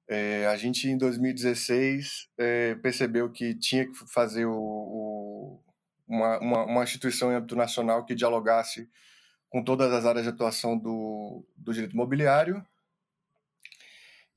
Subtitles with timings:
[0.09, 5.61] É, a gente, em 2016, é, percebeu que tinha que fazer o, o,
[6.07, 8.89] uma, uma, uma, instituição em âmbito nacional que dialogasse
[9.49, 12.65] com todas as áreas de atuação do, do direito imobiliário.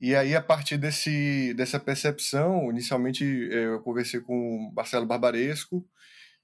[0.00, 5.84] E aí, a partir desse, dessa percepção, inicialmente é, eu conversei com Marcelo Barbaresco,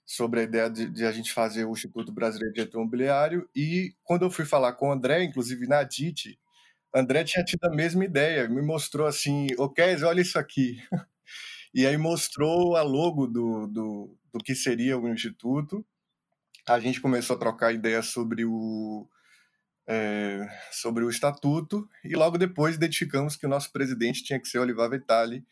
[0.06, 3.94] sobre a ideia de, de, a gente fazer o Instituto Brasileiro de Direito Imobiliário e
[4.02, 6.38] quando eu fui falar com o André, inclusive na DIT,
[6.94, 10.78] André tinha tido a mesma ideia, me mostrou assim, Kes, olha isso aqui.
[11.74, 15.84] E aí mostrou a logo do, do, do que seria o Instituto.
[16.68, 19.08] A gente começou a trocar ideias sobre o,
[19.88, 24.60] é, sobre o estatuto e logo depois identificamos que o nosso presidente tinha que ser
[24.60, 25.44] Olivar Vitali,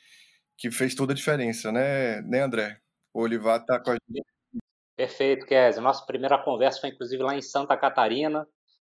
[0.57, 2.79] que fez toda a diferença, né, né André?
[3.13, 4.25] O Olivar está com a gente
[4.97, 5.83] Perfeito, Kézia.
[5.83, 8.47] Nossa primeira conversa foi inclusive lá em Santa Catarina,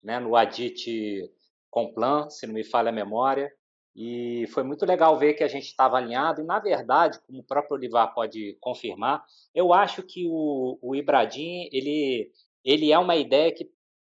[0.01, 1.29] né, no Adit
[1.69, 3.51] Complan, se não me falha a memória.
[3.95, 6.41] E foi muito legal ver que a gente estava alinhado.
[6.41, 9.23] E, na verdade, como o próprio Olivar pode confirmar,
[9.55, 12.31] eu acho que o, o Ibradim ele,
[12.63, 13.67] ele é uma ideia que,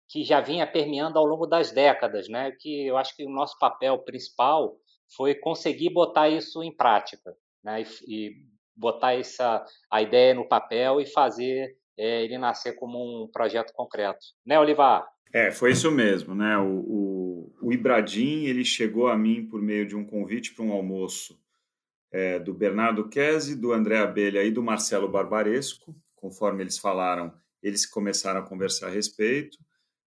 [0.10, 2.28] que já vinha permeando ao longo das décadas.
[2.28, 2.52] Né?
[2.60, 4.76] Que eu acho que o nosso papel principal
[5.16, 7.34] foi conseguir botar isso em prática.
[7.64, 7.84] Né?
[7.84, 8.32] E, e
[8.76, 14.20] botar essa, a ideia no papel e fazer é, ele nascer como um projeto concreto.
[14.46, 15.08] Né, Olivar?
[15.34, 16.58] É, foi isso mesmo, né?
[16.58, 17.17] O, o,
[17.62, 21.40] o Ibradim, ele chegou a mim por meio de um convite para um almoço
[22.12, 25.96] é, do Bernardo Kese, do André Abelha e do Marcelo Barbaresco.
[26.16, 29.58] Conforme eles falaram, eles começaram a conversar a respeito.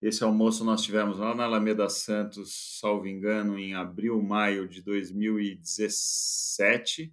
[0.01, 7.12] Esse almoço nós tivemos lá na Alameda Santos, salvo engano, em abril, maio de 2017.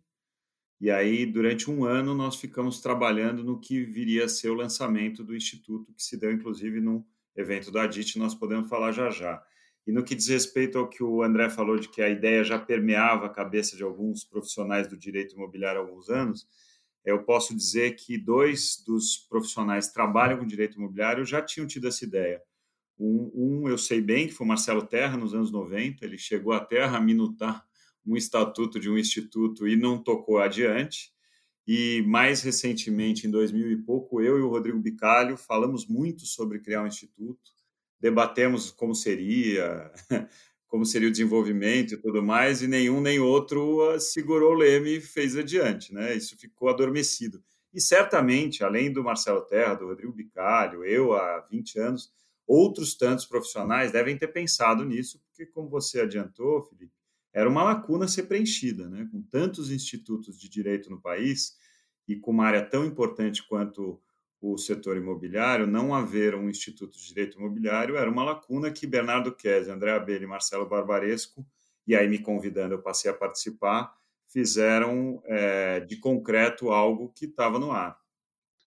[0.80, 5.24] E aí, durante um ano, nós ficamos trabalhando no que viria a ser o lançamento
[5.24, 7.02] do Instituto, que se deu, inclusive, num
[7.34, 9.42] evento da DIT, nós podemos falar já já.
[9.86, 12.58] E no que diz respeito ao que o André falou, de que a ideia já
[12.58, 16.46] permeava a cabeça de alguns profissionais do direito imobiliário há alguns anos,
[17.04, 21.86] eu posso dizer que dois dos profissionais que trabalham com direito imobiliário já tinham tido
[21.86, 22.42] essa ideia.
[22.98, 26.58] Um, um, eu sei bem, que foi o Marcelo Terra, nos anos 90, ele chegou
[26.60, 27.64] Terra a minutar
[28.06, 31.12] um estatuto de um instituto e não tocou adiante.
[31.66, 36.60] E mais recentemente, em 2000 e pouco, eu e o Rodrigo Bicalho falamos muito sobre
[36.60, 37.52] criar um instituto,
[38.04, 39.90] debatemos como seria,
[40.68, 44.98] como seria o desenvolvimento e tudo mais, e nenhum nem outro ah, segurou o leme
[44.98, 46.14] e fez adiante, né?
[46.14, 47.42] Isso ficou adormecido.
[47.72, 52.12] E certamente, além do Marcelo Terra, do Rodrigo Bicalho, eu há 20 anos,
[52.46, 56.92] outros tantos profissionais devem ter pensado nisso, porque, como você adiantou, Felipe,
[57.32, 59.08] era uma lacuna ser preenchida, né?
[59.10, 61.56] Com tantos institutos de direito no país
[62.06, 63.98] e com uma área tão importante quanto
[64.52, 69.34] o setor imobiliário, não haver um instituto de direito imobiliário era uma lacuna que Bernardo
[69.34, 71.46] Kese, André Abelha e Marcelo Barbaresco,
[71.86, 73.96] e aí me convidando, eu passei a participar,
[74.26, 77.98] fizeram é, de concreto algo que estava no ar.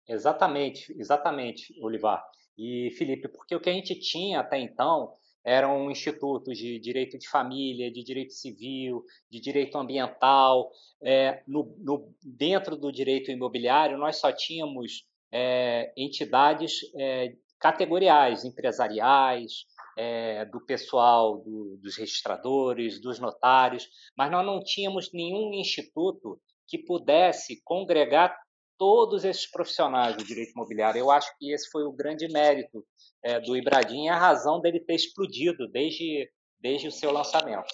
[0.08, 2.26] Exatamente, exatamente, Olivar.
[2.58, 5.14] E Felipe, porque o que a gente tinha até então
[5.44, 10.72] eram institutos de direito de família, de direito civil, de direito ambiental.
[11.02, 19.66] É, no, no, dentro do direito imobiliário, nós só tínhamos é, entidades é, categoriais, empresariais,
[19.98, 26.78] é, do pessoal do, dos registradores, dos notários, mas nós não tínhamos nenhum instituto que
[26.78, 28.38] pudesse congregar
[28.78, 31.00] todos esses profissionais do direito imobiliário.
[31.00, 32.86] Eu acho que esse foi o grande mérito
[33.24, 36.30] é, do Ibradim e a razão dele ter explodido desde,
[36.62, 37.74] desde o seu lançamento.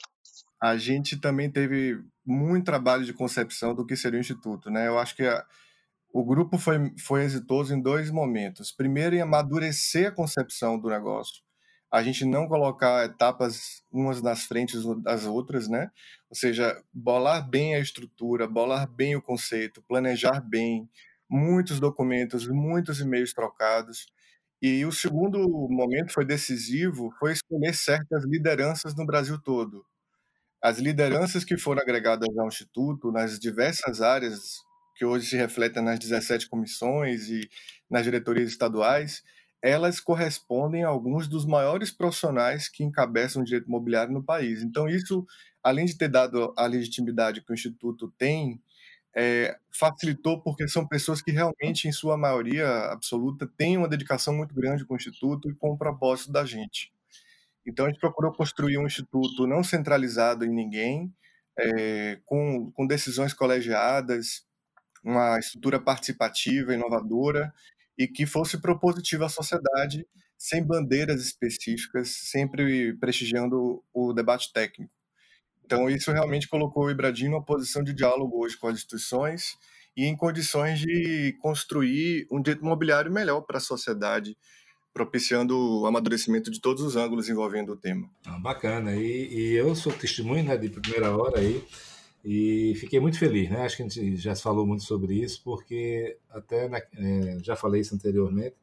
[0.62, 4.70] A gente também teve muito trabalho de concepção do que seria o Instituto.
[4.70, 4.88] Né?
[4.88, 5.46] Eu acho que a,
[6.14, 8.72] o grupo foi, foi exitoso em dois momentos.
[8.72, 11.42] Primeiro, em amadurecer a concepção do negócio.
[11.92, 15.92] A gente não colocar etapas umas nas frentes das outras, né?
[16.30, 20.88] Ou seja, bolar bem a estrutura, bolar bem o conceito, planejar bem,
[21.28, 24.06] muitos documentos, muitos e-mails trocados.
[24.62, 25.40] E o segundo
[25.70, 29.84] momento foi decisivo, foi escolher certas lideranças no Brasil todo.
[30.62, 34.64] As lideranças que foram agregadas ao Instituto, nas diversas áreas
[34.96, 37.50] que hoje se refletem nas 17 comissões e
[37.90, 39.24] nas diretorias estaduais,
[39.62, 44.62] elas correspondem a alguns dos maiores profissionais que encabeçam o direito imobiliário no país.
[44.62, 45.26] Então, isso,
[45.64, 48.62] além de ter dado a legitimidade que o Instituto tem,
[49.16, 54.54] é, facilitou porque são pessoas que realmente, em sua maioria absoluta, têm uma dedicação muito
[54.54, 56.92] grande com o Instituto e com o propósito da gente.
[57.66, 61.14] Então, a gente procurou construir um Instituto não centralizado em ninguém,
[61.58, 64.46] é, com, com decisões colegiadas,
[65.04, 67.54] uma estrutura participativa, inovadora
[67.98, 70.08] e que fosse propositiva à sociedade,
[70.38, 74.92] sem bandeiras específicas, sempre prestigiando o debate técnico.
[75.66, 79.58] Então, isso realmente colocou o Ibradim numa posição de diálogo hoje com as instituições
[79.96, 84.36] e em condições de construir um direito imobiliário melhor para a sociedade,
[84.94, 88.10] propiciando o amadurecimento de todos os ângulos envolvendo o tema.
[88.26, 88.96] Ah, bacana.
[88.96, 91.64] E, e, eu sou testemunho né, de primeira hora aí
[92.24, 93.64] e fiquei muito feliz, né?
[93.64, 97.82] Acho que a gente já falou muito sobre isso, porque até na, é, já falei
[97.82, 98.56] isso anteriormente,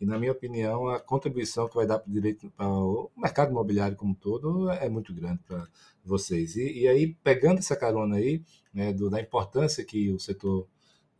[0.00, 3.50] e na minha opinião a contribuição que vai dar para o direito, para o mercado
[3.50, 5.66] imobiliário como um todo é muito grande para
[6.04, 6.54] vocês.
[6.56, 10.68] E, e, aí pegando essa carona aí né, do, da importância que o setor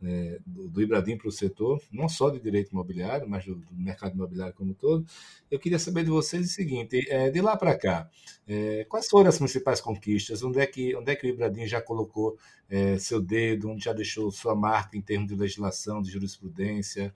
[0.01, 3.75] é, do, do Ibradim para o setor, não só de direito imobiliário, mas do, do,
[3.75, 5.05] mercado imobiliário como um todo.
[5.51, 8.09] Eu queria saber de vocês o seguinte: é, de lá para cá,
[8.47, 10.41] é, quais foram as principais conquistas?
[10.41, 12.37] Onde é que, onde é que o Ibradim já colocou
[12.69, 17.13] é, seu dedo, onde já deixou sua marca em termos de legislação, de jurisprudência?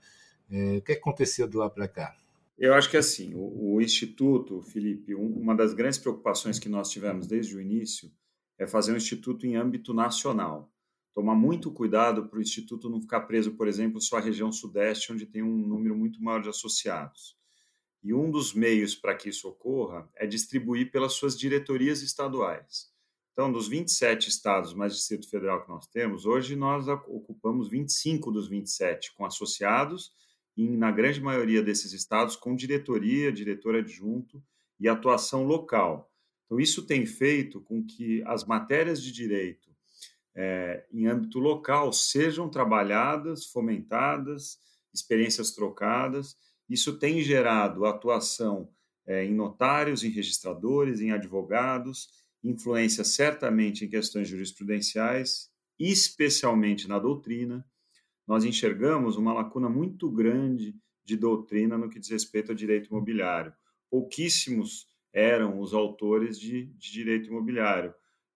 [0.52, 2.16] É, o que aconteceu de lá para cá?
[2.58, 6.90] Eu acho que assim, o, o Instituto, Felipe, um, uma das grandes preocupações que nós
[6.90, 8.12] tivemos desde o início
[8.58, 10.73] é fazer um instituto em âmbito nacional
[11.14, 15.14] tomar muito cuidado para o Instituto não ficar preso, por exemplo, só à região sudeste,
[15.14, 17.38] onde tem um número muito maior de associados.
[18.04, 22.92] E um dos meios para que isso ocorra é distribuir pelas suas diretorias estaduais.
[23.32, 28.48] Então, dos 27 estados mais Distrito Federal que nós temos, hoje nós ocupamos 25 dos
[28.48, 30.12] 27 com associados
[30.56, 34.44] e, na grande maioria desses estados, com diretoria, diretor adjunto
[34.80, 36.12] e atuação local.
[36.46, 39.73] Então, isso tem feito com que as matérias de direito
[40.36, 44.58] é, em âmbito local sejam trabalhadas, fomentadas,
[44.94, 46.36] experiências trocadas.
[46.70, 48.70] Isso tem gerado atuação
[49.06, 52.10] é, em notários, em registradores, em advogados,
[52.44, 55.50] influência certamente em questões jurisprudenciais,
[55.80, 57.66] especialmente na doutrina.
[58.28, 63.54] Nós enxergamos uma lacuna muito grande de doutrina no que diz respeito ao direito imobiliário.
[63.90, 67.94] Pouquíssimos eram os autores de, de direito imobiliário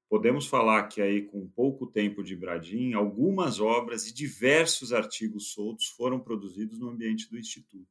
[0.10, 5.88] podemos falar que aí com pouco tempo de Bradim, algumas obras e diversos artigos soltos
[5.88, 7.88] foram produzidos no ambiente do instituto.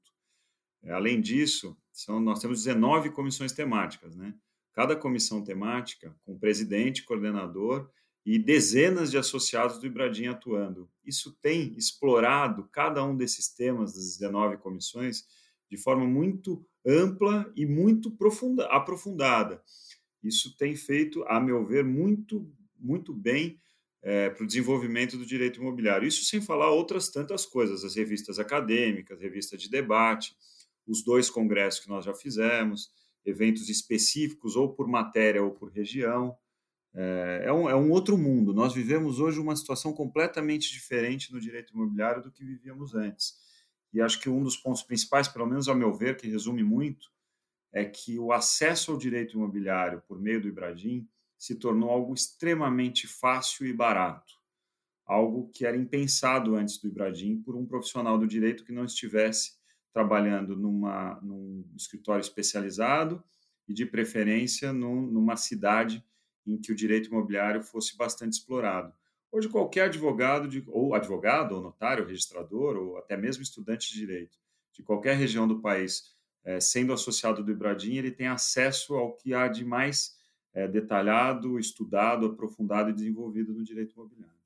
[0.82, 4.34] É, além disso, são, nós temos 19 comissões temáticas, né?
[4.72, 7.90] Cada comissão temática com presidente, coordenador
[8.24, 10.90] e dezenas de associados do Ibradim atuando.
[11.04, 15.24] Isso tem explorado cada um desses temas das 19 comissões
[15.68, 19.62] de forma muito ampla e muito profunda, aprofundada.
[20.26, 23.60] Isso tem feito, a meu ver, muito, muito bem
[24.02, 26.06] é, para o desenvolvimento do direito imobiliário.
[26.06, 30.36] Isso sem falar outras tantas coisas, as revistas acadêmicas, revista de debate,
[30.86, 32.90] os dois congressos que nós já fizemos,
[33.24, 36.36] eventos específicos ou por matéria ou por região.
[36.94, 38.54] É, é um, é um outro mundo.
[38.54, 43.34] Nós vivemos hoje uma situação completamente diferente no direito imobiliário do que vivíamos antes.
[43.92, 47.08] E acho que um dos pontos principais, pelo menos ao meu ver, que resume muito,
[47.76, 51.06] é que o acesso ao direito imobiliário por meio do Ibradim
[51.36, 54.32] se tornou algo extremamente fácil e barato,
[55.04, 59.58] algo que era impensado antes do Ibradim por um profissional do direito que não estivesse
[59.92, 63.22] trabalhando numa, num escritório especializado
[63.68, 66.02] e, de preferência, num, numa cidade
[66.46, 68.90] em que o direito imobiliário fosse bastante explorado.
[69.30, 73.98] Hoje, qualquer advogado, de, ou advogado, ou notário, ou registrador, ou até mesmo estudante de
[73.98, 74.38] direito
[74.72, 76.15] de qualquer região do país
[76.46, 80.16] é, sendo associado do Ibradim, ele tem acesso ao que há de mais
[80.54, 84.36] é, detalhado, estudado, aprofundado e desenvolvido no direito imobiliário.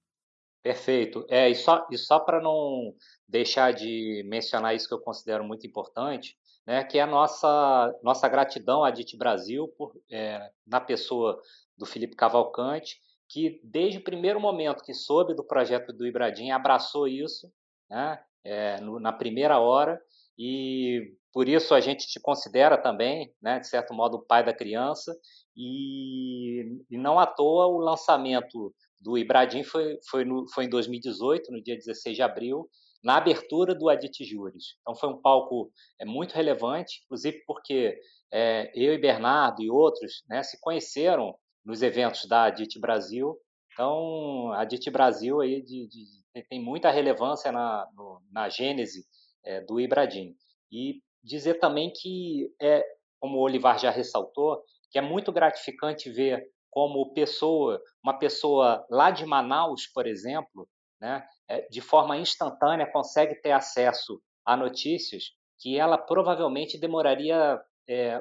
[0.62, 1.26] Perfeito.
[1.28, 2.94] É, e só, e só para não
[3.28, 8.28] deixar de mencionar isso que eu considero muito importante, né, que é a nossa, nossa
[8.28, 11.40] gratidão à DIT Brasil, por, é, na pessoa
[11.76, 17.06] do Felipe Cavalcante, que desde o primeiro momento que soube do projeto do Ibradim, abraçou
[17.06, 17.50] isso
[17.88, 20.00] né, é, no, na primeira hora
[20.36, 24.52] e por isso a gente te considera também, né, de certo modo, o pai da
[24.52, 25.16] criança.
[25.56, 31.52] E, e não à toa o lançamento do Ibradim foi, foi, no, foi em 2018,
[31.52, 32.68] no dia 16 de abril,
[33.02, 34.76] na abertura do Adit Júris.
[34.80, 37.98] Então foi um palco é, muito relevante, inclusive porque
[38.32, 41.34] é, eu e Bernardo e outros né, se conheceram
[41.64, 43.36] nos eventos da Adit Brasil.
[43.72, 49.04] Então, a Adit Brasil aí de, de, tem muita relevância na, no, na gênese
[49.44, 50.34] é, do Ibradim.
[50.70, 52.84] E dizer também que, é,
[53.18, 59.10] como o Olivar já ressaltou, que é muito gratificante ver como pessoa, uma pessoa lá
[59.10, 60.68] de Manaus, por exemplo,
[61.00, 68.20] né, é, de forma instantânea consegue ter acesso a notícias que ela provavelmente demoraria é,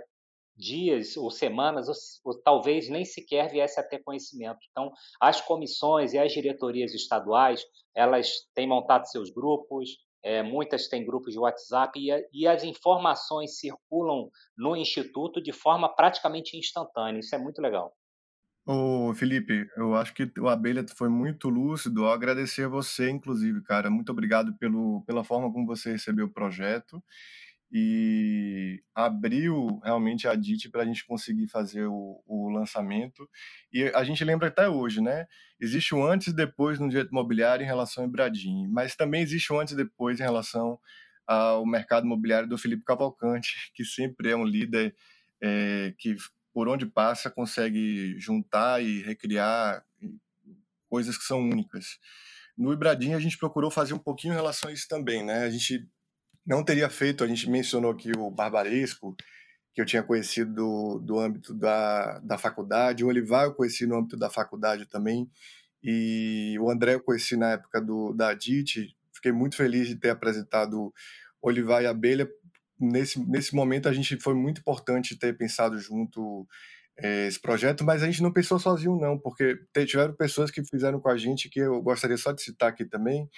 [0.55, 4.59] dias ou semanas, ou, ou, talvez nem sequer viesse a ter conhecimento.
[4.71, 4.91] Então,
[5.21, 7.63] as comissões e as diretorias estaduais,
[7.95, 9.91] elas têm montado seus grupos,
[10.23, 15.88] é, muitas têm grupos de WhatsApp e, e, as informações circulam no Instituto de forma
[15.93, 17.19] praticamente instantânea.
[17.19, 17.93] Isso é muito legal.
[18.65, 22.03] Ô, Felipe, eu acho que o Abelha foi muito lúcido.
[22.03, 23.89] Eu agradecer a você, inclusive, cara.
[23.89, 27.03] Muito obrigado pelo, pela forma como você recebeu o projeto
[27.71, 33.29] e abriu realmente a DIT para a gente conseguir fazer o, o, lançamento.
[33.71, 35.27] E a gente lembra até hoje, né?
[35.59, 39.53] Existe um antes e depois no direito imobiliário em relação ao Ibradim, mas também existe
[39.53, 40.79] um antes e depois em relação
[41.27, 44.95] ao mercado imobiliário do Felipe Cavalcante, que sempre é um líder
[45.39, 46.15] é, que,
[46.51, 49.85] por onde passa, consegue juntar e recriar
[50.89, 51.99] coisas que são únicas.
[52.57, 55.43] No Ibradim, a gente procurou fazer um pouquinho em relação a isso também, né?
[55.43, 55.88] A gente
[56.49, 59.15] não teria feito, a gente mencionou aqui o Barbaresco,
[59.71, 63.95] que eu tinha conhecido do, do âmbito da, da faculdade, o Olivar eu conheci no
[63.95, 65.29] âmbito da faculdade também,
[65.83, 70.09] e o André eu conheci na época do, da DIT, fiquei muito feliz de ter
[70.09, 70.91] apresentado
[71.39, 72.27] Olivar e Abelha,
[72.79, 76.47] nesse, nesse momento a gente foi muito importante ter pensado junto
[76.97, 80.99] é, esse projeto, mas a gente não pensou sozinho não, porque tiveram pessoas que fizeram
[80.99, 83.29] com a gente, que eu gostaria só de citar aqui também,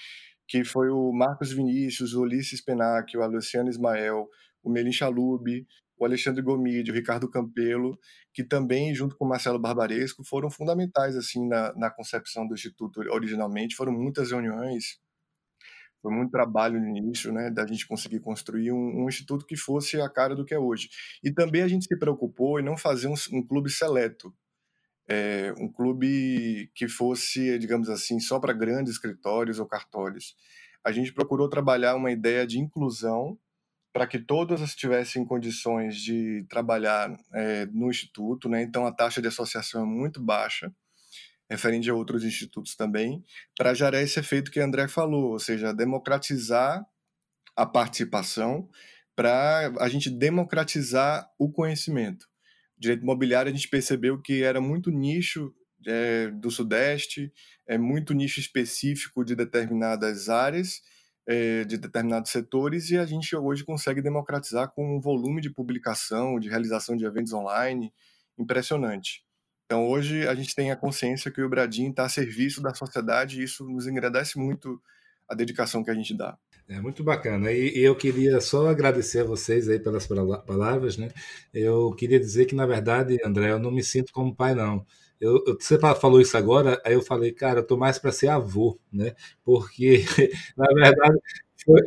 [0.52, 4.28] que foi o Marcos Vinícius, o Ulisses Penacchio, a Luciana Ismael,
[4.62, 5.66] o Melin Chalub,
[5.98, 7.98] o Alexandre Gomide, o Ricardo Campelo,
[8.34, 13.00] que também, junto com o Marcelo Barbaresco, foram fundamentais assim na, na concepção do Instituto
[13.00, 13.78] originalmente.
[13.78, 15.00] Foram muitas reuniões,
[16.02, 20.02] foi muito trabalho no início, né, da gente conseguir construir um, um, instituto que fosse
[20.02, 20.90] a cara do que é hoje.
[21.24, 24.36] E também a gente se preocupou em não fazer um, um clube seleto,
[25.12, 30.38] é, um clube que fosse, digamos assim, só para grandes escritórios ou cartórios.
[30.86, 33.38] A gente procurou trabalhar uma ideia de inclusão
[33.92, 38.62] para que todas tivessem condições de trabalhar é, no instituto, né?
[38.62, 40.74] Então a taxa de associação é muito baixa,
[41.50, 43.22] referente a outros institutos também,
[43.58, 46.86] para gerar esse efeito que André falou, ou seja, democratizar
[47.54, 48.70] a participação
[49.14, 52.31] para a gente democratizar o conhecimento
[52.82, 55.54] direito imobiliário, a gente percebeu que era muito nicho
[55.86, 57.32] é, do Sudeste,
[57.68, 60.82] é muito nicho específico de determinadas áreas,
[61.28, 66.40] é, de determinados setores, e a gente hoje consegue democratizar com um volume de publicação,
[66.40, 67.94] de realização de eventos online
[68.38, 69.24] impressionante.
[69.66, 73.40] Então, hoje, a gente tem a consciência que o Bradim está a serviço da sociedade
[73.40, 74.82] e isso nos engrandece muito
[75.30, 76.36] a dedicação que a gente dá.
[76.68, 77.52] É muito bacana.
[77.52, 81.10] E, e, eu queria só agradecer a vocês aí pelas palavras, né?
[81.54, 84.86] Eu queria dizer que, na verdade, André, eu não me sinto como pai, não.
[85.20, 88.30] Eu, eu, você falou isso agora, aí eu falei, cara, eu tô mais para ser
[88.30, 89.14] avô, né?
[89.44, 90.04] Porque,
[90.58, 91.20] na verdade,
[91.66, 91.82] foi,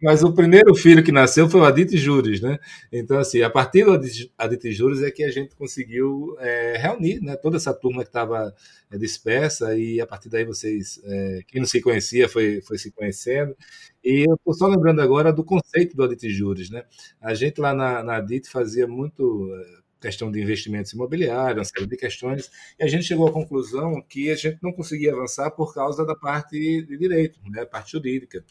[0.00, 2.58] mas o primeiro filho que nasceu foi o Adite Juros, né?
[2.92, 3.92] Então, assim, a partir do
[4.36, 8.54] Adite Juros é que a gente conseguiu é, reunir né, toda essa turma que estava
[8.90, 12.90] é, dispersa e a partir daí vocês, é, quem não se conhecia foi, foi se
[12.90, 13.56] conhecendo.
[14.04, 16.82] E eu estou só lembrando agora do conceito do Adite Juros, né?
[17.20, 21.86] A gente lá na, na Adite fazia muito é, questão de investimentos imobiliários, uma série
[21.86, 25.72] de questões, e a gente chegou à conclusão que a gente não conseguia avançar por
[25.72, 28.44] causa da parte de direito, né, parte jurídica.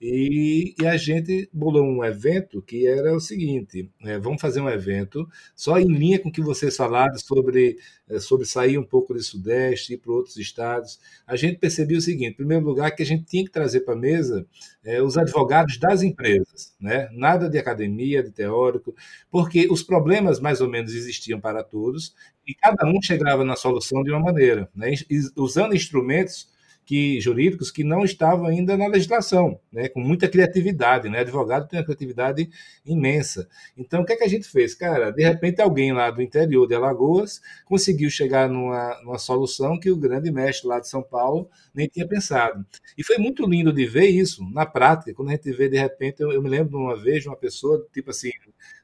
[0.00, 4.68] E, e, a gente bolou um evento que era o seguinte: é, vamos fazer um
[4.68, 7.76] evento só em linha com o que vocês falaram sobre,
[8.08, 10.98] é, sobre sair um pouco do Sudeste, ir para outros estados.
[11.26, 13.92] A gente percebeu o seguinte: em primeiro lugar, que a gente tinha que trazer para
[13.92, 14.46] a mesa
[14.82, 17.10] é, os advogados das empresas, né?
[17.12, 18.94] nada de academia, de teórico,
[19.30, 22.14] porque os problemas mais ou menos existiam para todos
[22.46, 24.92] e cada um chegava na solução de uma maneira, né?
[25.36, 26.48] usando instrumentos
[26.90, 31.20] que jurídicos que não estavam ainda na legislação, né, com muita criatividade, né?
[31.20, 32.50] Advogado tem uma criatividade
[32.84, 33.48] imensa.
[33.78, 35.12] Então, o que é que a gente fez, cara?
[35.12, 39.96] De repente, alguém lá do interior de Alagoas conseguiu chegar numa, numa solução que o
[39.96, 42.66] grande mestre lá de São Paulo nem tinha pensado.
[42.98, 46.20] E foi muito lindo de ver isso na prática, quando a gente vê de repente,
[46.20, 48.32] eu, eu me lembro de uma vez de uma pessoa, tipo assim,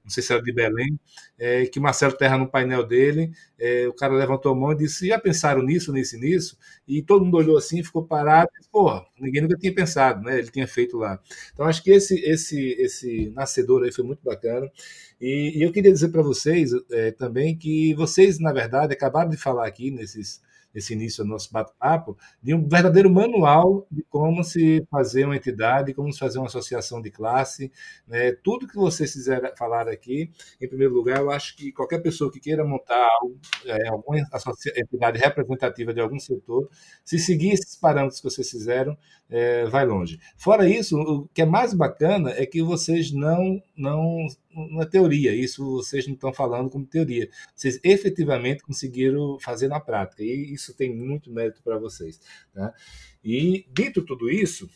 [0.06, 1.00] não sei se era de Belém,
[1.36, 5.08] é, que Marcelo Terra, no painel dele, é, o cara levantou a mão e disse:
[5.08, 6.56] Já pensaram nisso, nisso, nisso?
[6.86, 10.38] E todo mundo olhou assim, ficou parado, porra, ninguém nunca tinha pensado, né?
[10.38, 11.21] Ele tinha feito lá.
[11.52, 14.71] Então, acho que esse, esse, esse nascedor aí foi muito bacana.
[15.21, 19.36] E, e eu queria dizer para vocês é, também que vocês, na verdade, acabaram de
[19.36, 20.40] falar aqui nesses
[20.76, 25.95] esse início do nosso bate-papo, de um verdadeiro manual de como se fazer uma entidade,
[25.95, 27.73] como se fazer uma associação de classe.
[28.06, 28.32] Né?
[28.32, 32.39] Tudo que vocês fizeram falar aqui, em primeiro lugar, eu acho que qualquer pessoa que
[32.39, 33.08] queira montar
[33.65, 34.19] é, alguma
[34.76, 36.69] entidade representativa de algum setor,
[37.02, 38.97] se seguir esses parâmetros que vocês fizeram,
[39.28, 40.19] é, vai longe.
[40.36, 45.34] Fora isso, o que é mais bacana é que vocês não, não, não é teoria,
[45.34, 47.28] isso vocês não estão falando como teoria.
[47.54, 52.21] Vocês efetivamente conseguiram fazer na prática, e isso tem muito mérito para vocês.
[52.54, 52.73] Tá?
[53.25, 54.69] E, dito tudo isso,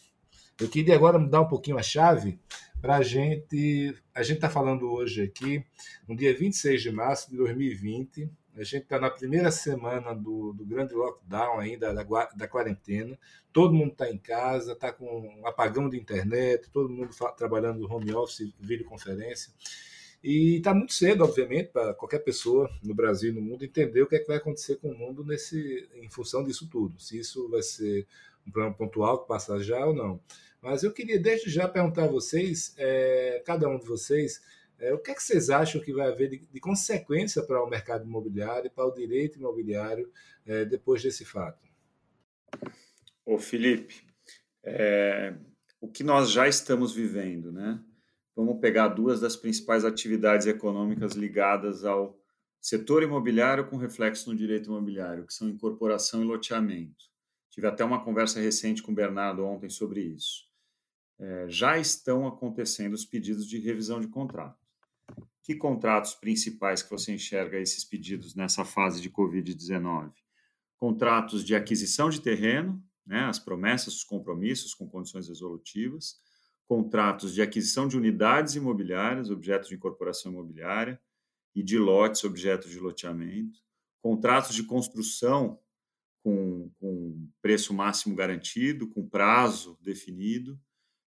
[0.61, 2.39] eu queria agora mudar um pouquinho a chave
[2.81, 3.95] para a gente.
[4.15, 5.65] A gente está falando hoje aqui,
[6.09, 10.65] no dia 26 de março de 2020, a gente está na primeira semana do, do
[10.65, 12.03] grande lockdown ainda, da,
[12.35, 13.19] da quarentena.
[13.53, 17.93] Todo mundo está em casa, está com um apagão de internet, todo mundo trabalhando no
[17.93, 19.53] home office, videoconferência.
[20.23, 24.17] E está muito cedo, obviamente, para qualquer pessoa no Brasil no mundo entender o que,
[24.17, 27.01] é que vai acontecer com o mundo nesse, em função disso tudo.
[27.01, 28.07] Se isso vai ser
[28.47, 30.21] um problema pontual que passa já ou não.
[30.61, 34.43] Mas eu queria, desde já, perguntar a vocês, é, cada um de vocês,
[34.81, 37.69] é, o que, é que vocês acham que vai haver de, de consequência para o
[37.69, 40.11] mercado imobiliário, para o direito imobiliário,
[40.47, 41.69] é, depois desse fato?
[43.25, 44.03] Ô Felipe,
[44.65, 45.35] é,
[45.81, 47.81] o que nós já estamos vivendo, né?
[48.35, 52.19] Vamos pegar duas das principais atividades econômicas ligadas ao
[52.61, 57.05] setor imobiliário com reflexo no direito imobiliário, que são incorporação e loteamento.
[57.51, 60.49] Tive até uma conversa recente com o Bernardo ontem sobre isso.
[61.19, 64.70] É, já estão acontecendo os pedidos de revisão de contrato.
[65.51, 70.13] Que contratos principais que você enxerga esses pedidos nessa fase de Covid-19?
[70.77, 76.21] Contratos de aquisição de terreno, né, as promessas, os compromissos com condições resolutivas,
[76.69, 81.01] contratos de aquisição de unidades imobiliárias, objetos de incorporação imobiliária,
[81.53, 83.59] e de lotes, objetos de loteamento,
[84.01, 85.59] contratos de construção
[86.23, 90.57] com, com preço máximo garantido, com prazo definido.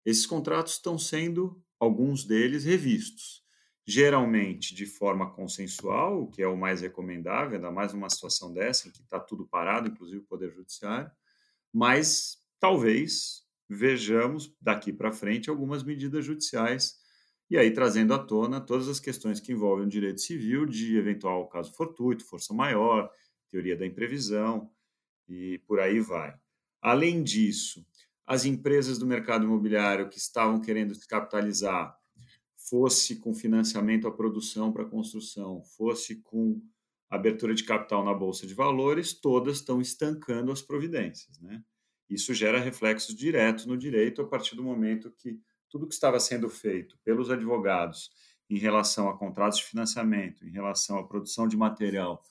[0.05, 3.42] Esses contratos estão sendo, alguns deles, revistos
[3.87, 8.89] geralmente de forma consensual, o que é o mais recomendável, ainda mais numa situação dessa,
[8.89, 11.11] em que está tudo parado, inclusive o Poder Judiciário,
[11.73, 17.01] mas talvez vejamos daqui para frente algumas medidas judiciais,
[17.51, 21.49] e aí trazendo à tona todas as questões que envolvem o direito civil, de eventual
[21.49, 23.11] caso fortuito, força maior,
[23.49, 24.71] teoria da imprevisão,
[25.29, 26.35] e por aí vai.
[26.81, 27.85] Além disso,
[28.27, 31.97] as empresas do mercado imobiliário que estavam querendo se capitalizar
[32.69, 36.61] fosse com financiamento à produção para construção, fosse com
[37.11, 41.39] abertura de capital na Bolsa de Valores, todas estão estancando as providências.
[41.41, 41.63] Né?
[42.09, 46.49] Isso gera reflexos diretos no direito a partir do momento que tudo que estava sendo
[46.49, 48.11] feito pelos advogados
[48.49, 52.23] em relação a contratos de financiamento, em relação à produção de material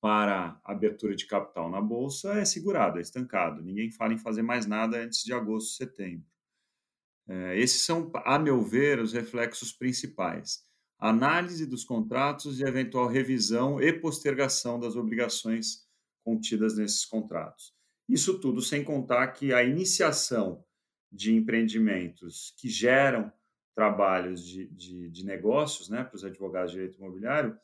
[0.00, 3.62] para abertura de capital na bolsa é segurado, é estancado.
[3.62, 6.26] Ninguém fala em fazer mais nada antes de agosto, setembro.
[7.28, 10.64] É, esses são, a meu ver, os reflexos principais.
[10.98, 15.84] Análise dos contratos e eventual revisão e postergação das obrigações
[16.24, 17.74] contidas nesses contratos.
[18.08, 20.64] Isso tudo sem contar que a iniciação
[21.12, 23.32] de empreendimentos que geram
[23.74, 27.58] trabalhos de, de, de negócios né, para os advogados de direito imobiliário,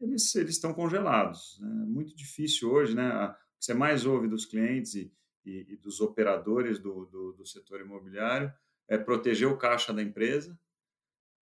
[0.00, 1.60] eles, eles estão congelados.
[1.62, 3.10] É muito difícil hoje, né?
[3.12, 5.12] O que você mais ouve dos clientes e,
[5.44, 8.50] e, e dos operadores do, do, do, setor imobiliário
[8.90, 10.58] é proteger o caixa da empresa,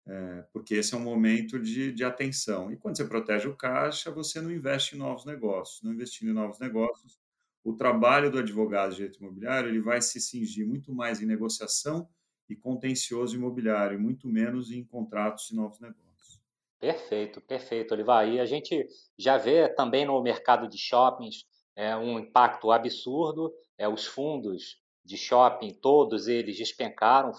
[0.08, 2.72] é, porque esse é um momento de, de atenção.
[2.72, 5.82] E quando você protege o caixa, você não investe em novos negócios.
[5.82, 7.20] Não investindo em novos negócios,
[7.64, 12.08] o trabalho do advogado de direito imobiliário ele vai se cingir muito mais em negociação
[12.48, 16.42] e contencioso imobiliário, muito menos em contratos e novos negócios.
[16.80, 18.28] Perfeito, perfeito, Olivar.
[18.28, 23.54] E a gente já vê também no mercado de shoppings é, um impacto absurdo.
[23.78, 27.32] É, os fundos de shopping, todos eles despencaram,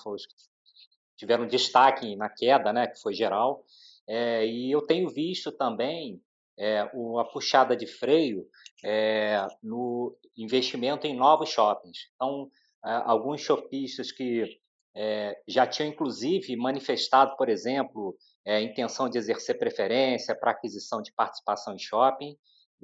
[1.16, 3.64] tiveram destaque na queda, né, que foi geral.
[4.09, 6.20] É, e eu tenho visto também
[6.59, 8.46] é, uma puxada de freio
[8.85, 12.11] é, no investimento em novos shoppings.
[12.14, 12.51] Então,
[12.83, 14.61] alguns shopistas que
[14.94, 21.12] é, já tinham inclusive manifestado, por exemplo, é, intenção de exercer preferência para aquisição de
[21.12, 22.37] participação em shopping,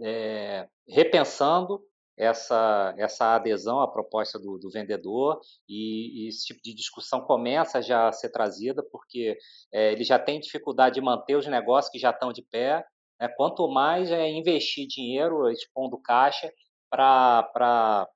[0.02, 1.82] é, repensando
[2.18, 7.80] essa, essa adesão à proposta do, do vendedor e, e, esse tipo de discussão começa
[7.80, 9.38] já a ser trazida porque
[9.72, 12.84] é, ele já tem dificuldade de manter os negócios que já estão de pé.
[13.20, 13.28] Né?
[13.36, 16.52] Quanto mais é investir dinheiro expondo caixa
[16.90, 18.08] para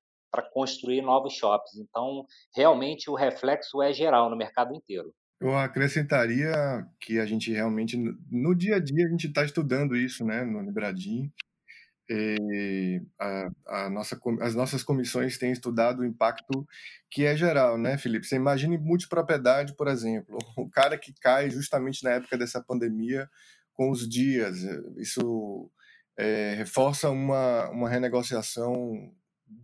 [0.52, 1.76] construir novos shoppings.
[1.78, 5.12] Então, realmente o reflexo é geral no mercado inteiro.
[5.40, 6.52] Eu acrescentaria
[7.00, 7.96] que a gente realmente,
[8.30, 11.32] no dia a dia, a gente está estudando isso né, no Libradim.
[13.18, 16.66] A, a nossa, as nossas comissões têm estudado o impacto
[17.10, 18.26] que é geral, né, Felipe?
[18.26, 23.28] Você imagine multipropriedade, por exemplo, o cara que cai justamente na época dessa pandemia
[23.74, 24.58] com os dias,
[24.96, 25.70] isso
[26.16, 29.12] é, reforça uma, uma renegociação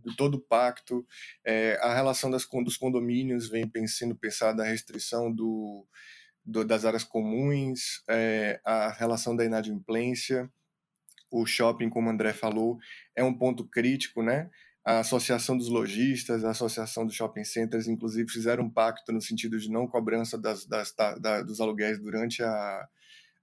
[0.05, 1.05] de todo o pacto,
[1.43, 5.85] é, a relação das, dos condomínios vem sendo pensada a restrição do,
[6.45, 10.49] do, das áreas comuns, é, a relação da inadimplência,
[11.31, 12.77] o shopping, como o André falou,
[13.15, 14.49] é um ponto crítico, né?
[14.83, 19.59] A Associação dos Lojistas, a Associação dos Shopping Centers, inclusive, fizeram um pacto no sentido
[19.59, 22.87] de não cobrança das, das, da, dos aluguéis durante a,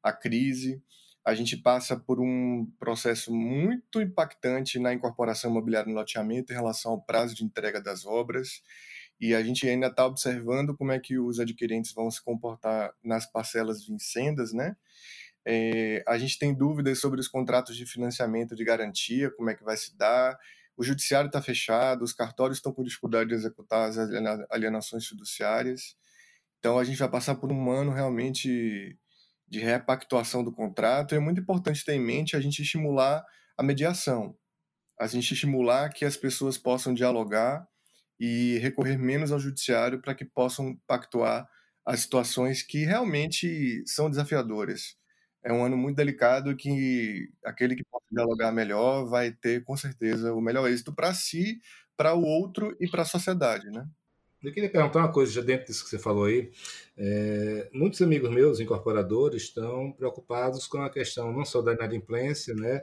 [0.02, 0.82] a crise
[1.26, 6.92] a gente passa por um processo muito impactante na incorporação imobiliária no loteamento em relação
[6.92, 8.62] ao prazo de entrega das obras,
[9.20, 13.26] e a gente ainda está observando como é que os adquirentes vão se comportar nas
[13.26, 14.76] parcelas vincendas, né?
[15.46, 19.62] É, a gente tem dúvidas sobre os contratos de financiamento de garantia, como é que
[19.62, 20.36] vai se dar.
[20.76, 23.96] O judiciário está fechado, os cartórios estão com dificuldade de executar as
[24.50, 25.96] alienações fiduciárias.
[26.58, 28.98] Então a gente vai passar por um ano realmente
[29.48, 33.24] de repactuação do contrato, é muito importante ter em mente a gente estimular
[33.56, 34.36] a mediação,
[34.98, 37.66] a gente estimular que as pessoas possam dialogar
[38.18, 41.48] e recorrer menos ao judiciário para que possam pactuar
[41.86, 44.96] as situações que realmente são desafiadoras.
[45.46, 50.34] É um ano muito delicado que aquele que possa dialogar melhor vai ter, com certeza,
[50.34, 51.60] o melhor êxito para si,
[51.96, 53.86] para o outro e para a sociedade, né?
[54.42, 56.50] Eu queria perguntar uma coisa já dentro disso que você falou aí.
[56.96, 62.82] É, muitos amigos meus, incorporadores, estão preocupados com a questão não só da inadimplência, né?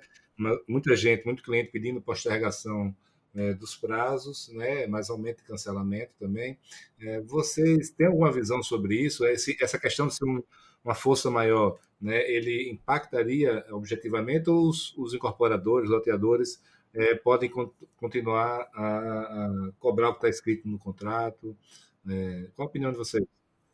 [0.65, 2.95] Muita gente, muito cliente pedindo postergação
[3.33, 4.87] né, dos prazos, né?
[4.87, 6.57] Mais aumento de cancelamento também.
[6.97, 9.25] É, vocês têm alguma visão sobre isso?
[9.25, 10.41] Esse, essa questão de ser um,
[10.83, 12.29] uma força maior, né?
[12.29, 16.61] Ele impactaria objetivamente ou os, os incorporadores, loteadores
[16.93, 17.49] é, podem
[17.97, 21.57] continuar a, a, cobrar o que está escrito no contrato.
[22.07, 23.25] É, qual a opinião de vocês?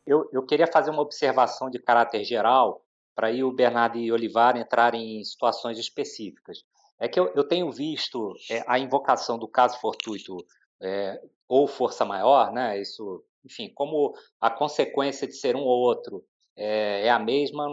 [0.05, 4.15] Eu, eu queria fazer uma observação de caráter geral para aí o Bernardo e o
[4.15, 6.63] Olivar entrarem em situações específicas.
[6.97, 10.37] É que eu, eu tenho visto é, a invocação do caso fortuito
[10.81, 12.79] é, ou força maior, né?
[12.79, 16.23] Isso, enfim, como a consequência de ser um ou outro
[16.55, 17.67] é, é a mesma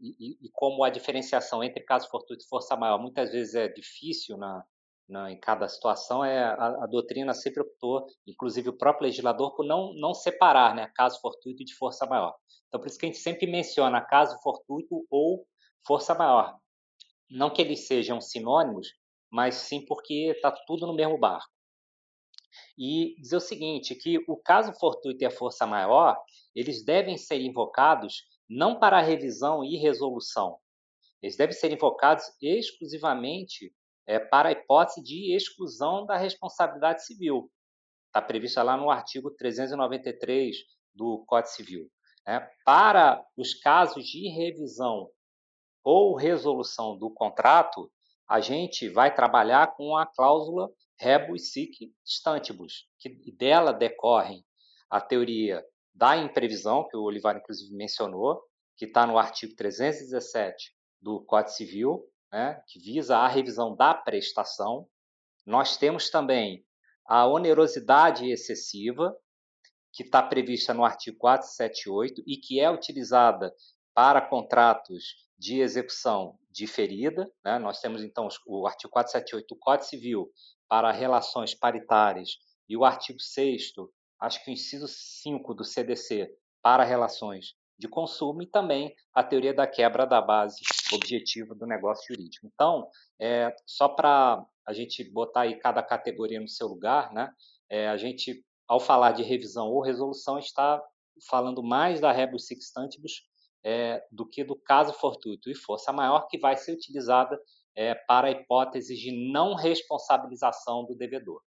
[0.00, 4.36] e, e, como a diferenciação entre caso fortuito e força maior muitas vezes é difícil
[4.36, 4.64] na,
[5.08, 9.64] na, em cada situação, é a, a, doutrina sempre optou, inclusive o próprio legislador, por
[9.64, 12.34] não, não separar né, caso fortuito de força maior.
[12.68, 15.46] Então, por isso que a gente sempre menciona caso fortuito ou
[15.86, 16.58] força maior.
[17.30, 18.88] Não que eles sejam sinônimos,
[19.30, 21.48] mas sim porque está tudo no mesmo barco.
[22.76, 26.16] E dizer o seguinte, que o caso fortuito e a força maior,
[26.54, 30.58] eles devem ser invocados não para revisão e resolução,
[31.22, 33.72] eles devem ser invocados exclusivamente
[34.06, 37.50] é, para a hipótese de exclusão da responsabilidade civil.
[38.06, 40.56] Está prevista lá no artigo 393
[40.94, 41.90] do Código Civil.
[42.26, 42.48] Né?
[42.64, 45.10] Para os casos de revisão
[45.84, 47.90] ou resolução do contrato,
[48.28, 50.68] a gente vai trabalhar com a cláusula
[51.00, 54.44] rebus sic stantibus, que dela decorrem
[54.90, 55.64] a teoria
[55.94, 58.42] da imprevisão, que o Olivar inclusive mencionou,
[58.76, 64.86] que está no artigo 317 do Código Civil, né, que visa a revisão da prestação.
[65.46, 66.64] Nós temos também
[67.06, 69.16] a onerosidade excessiva,
[69.92, 73.52] que está prevista no artigo 478 e que é utilizada
[73.94, 77.30] para contratos de execução diferida.
[77.44, 77.58] Né?
[77.58, 80.30] Nós temos, então, o artigo 478 do Código Civil
[80.68, 82.30] para relações paritárias
[82.68, 83.72] e o artigo 6
[84.20, 86.28] acho que o inciso 5 do CDC
[86.60, 90.60] para relações de consumo e também a teoria da quebra da base
[90.92, 92.48] objetiva do negócio jurídico.
[92.52, 92.88] Então,
[93.20, 97.32] é, só para a gente botar aí cada categoria no seu lugar, né?
[97.70, 100.82] É, a gente, ao falar de revisão ou resolução, está
[101.28, 103.27] falando mais da rebus sextantibus
[103.64, 107.38] é, do que do caso fortuito e força maior que vai ser utilizada
[107.76, 111.40] é, para a hipótese de não responsabilização do devedor.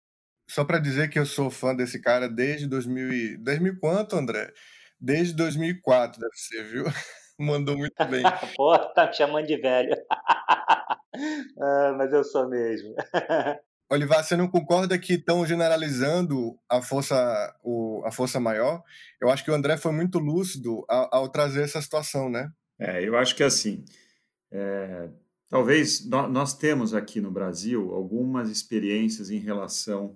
[0.50, 4.52] Só para dizer que eu sou fã desse cara desde 2000, 2000 quanto, André?
[5.00, 6.86] Desde 2004, deve ser, viu?
[7.40, 8.24] Mandou muito bem.
[8.58, 9.96] Pô, tá me chamando de velho.
[10.12, 12.96] ah, mas eu sou mesmo.
[13.92, 18.84] Olivar, você não concorda que estão generalizando a força, o, a força maior?
[19.20, 22.52] Eu acho que o André foi muito lúcido ao, ao trazer essa situação, né?
[22.78, 23.84] É, eu acho que assim,
[24.52, 25.10] é,
[25.50, 30.16] talvez nós temos aqui no Brasil algumas experiências em relação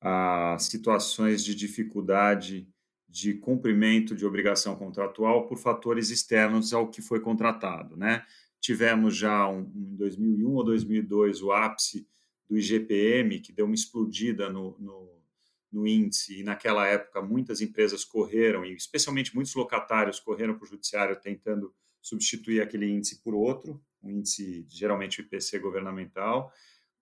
[0.00, 2.68] a situações de dificuldade
[3.08, 7.96] de cumprimento de obrigação contratual por fatores externos ao que foi contratado.
[7.96, 8.22] Né?
[8.60, 12.06] Tivemos já um, em 2001 ou 2002 o ápice
[12.48, 15.22] do IGPM, que deu uma explodida no, no,
[15.70, 20.68] no índice, e naquela época muitas empresas correram, e especialmente muitos locatários correram para o
[20.68, 26.52] judiciário tentando substituir aquele índice por outro, um índice geralmente IPC governamental.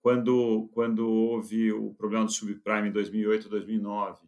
[0.01, 4.27] Quando, quando houve o problema do subprime em 2008, 2009,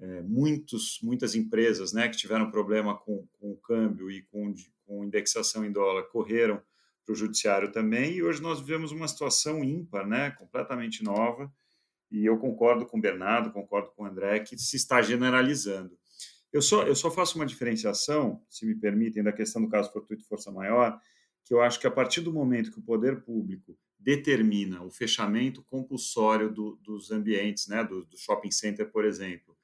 [0.00, 4.52] é, muitos, muitas empresas né, que tiveram problema com, com o câmbio e com,
[4.84, 6.60] com indexação em dólar correram
[7.04, 11.52] para o judiciário também, e hoje nós vivemos uma situação ímpar, né, completamente nova,
[12.10, 15.96] e eu concordo com o Bernardo, concordo com o André, que se está generalizando.
[16.52, 20.28] Eu só, eu só faço uma diferenciação, se me permitem, da questão do caso fortuito
[20.28, 21.00] força maior,
[21.44, 25.62] que eu acho que a partir do momento que o poder público determina o fechamento
[25.62, 29.56] compulsório do, dos ambientes, né, do, do shopping center, por exemplo,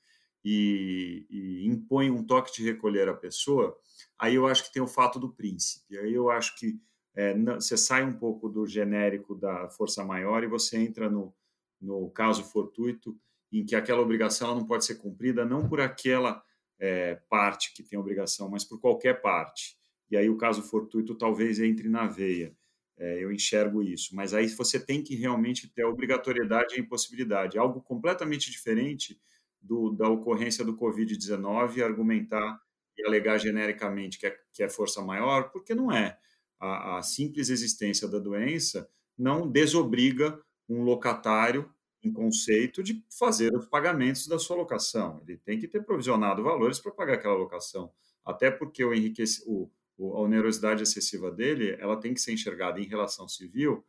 [0.44, 3.76] e, e, impõe um toque de recolher à pessoa,
[4.18, 5.98] aí eu acho que tem o fato do príncipe.
[5.98, 6.80] Aí eu acho que
[7.18, 11.34] é, você sai um pouco do genérico da força maior e você entra no,
[11.80, 13.18] no caso fortuito,
[13.50, 16.40] em que aquela obrigação não pode ser cumprida não por aquela
[16.78, 19.76] é, parte que tem obrigação, mas por qualquer parte.
[20.08, 22.56] E aí o caso fortuito talvez entre na veia.
[22.96, 24.14] É, eu enxergo isso.
[24.14, 27.58] Mas aí você tem que realmente ter a obrigatoriedade e a impossibilidade.
[27.58, 29.20] Algo completamente diferente
[29.60, 32.60] do, da ocorrência do Covid-19 argumentar
[32.96, 36.16] e alegar genericamente que é, que é força maior, porque não é.
[36.58, 41.70] A, a simples existência da doença não desobriga um locatário
[42.02, 45.20] em conceito de fazer os pagamentos da sua locação.
[45.26, 47.92] Ele tem que ter provisionado valores para pagar aquela locação.
[48.24, 52.86] Até porque o enriquece, o, a onerosidade excessiva dele ela tem que ser enxergada em
[52.86, 53.84] relação civil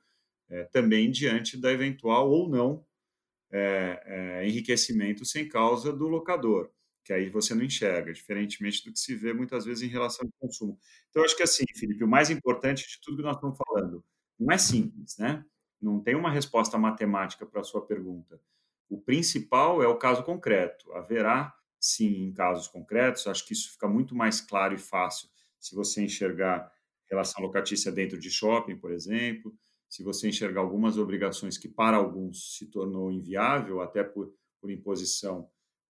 [0.50, 2.84] é, também diante da eventual ou não
[3.52, 6.72] é, é, enriquecimento sem causa do locador,
[7.04, 10.48] que aí você não enxerga, diferentemente do que se vê muitas vezes em relação ao
[10.48, 10.78] consumo.
[11.10, 14.04] Então, acho que assim, Felipe, o mais importante de tudo que nós estamos falando
[14.40, 15.44] não é simples, né?
[15.82, 18.40] Não tem uma resposta matemática para a sua pergunta.
[18.90, 20.92] O principal é o caso concreto.
[20.94, 25.76] Haverá, sim, em casos concretos, acho que isso fica muito mais claro e fácil se
[25.76, 26.72] você enxergar
[27.10, 29.54] relação locatícia dentro de shopping, por exemplo,
[29.90, 34.32] se você enxergar algumas obrigações que para alguns se tornou inviável, até por,
[34.62, 35.50] por imposição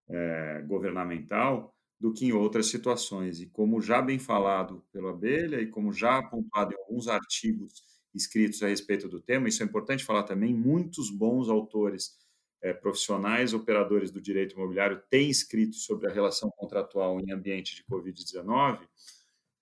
[0.10, 3.42] é, governamental, do que em outras situações.
[3.42, 8.64] E como já bem falado pelo Abelha e como já apontado em alguns artigos escritos
[8.64, 12.18] a respeito do tema, isso é importante falar também, muitos bons autores
[12.62, 17.84] é, profissionais, operadores do direito imobiliário têm escrito sobre a relação contratual em ambiente de
[17.84, 18.88] Covid-19,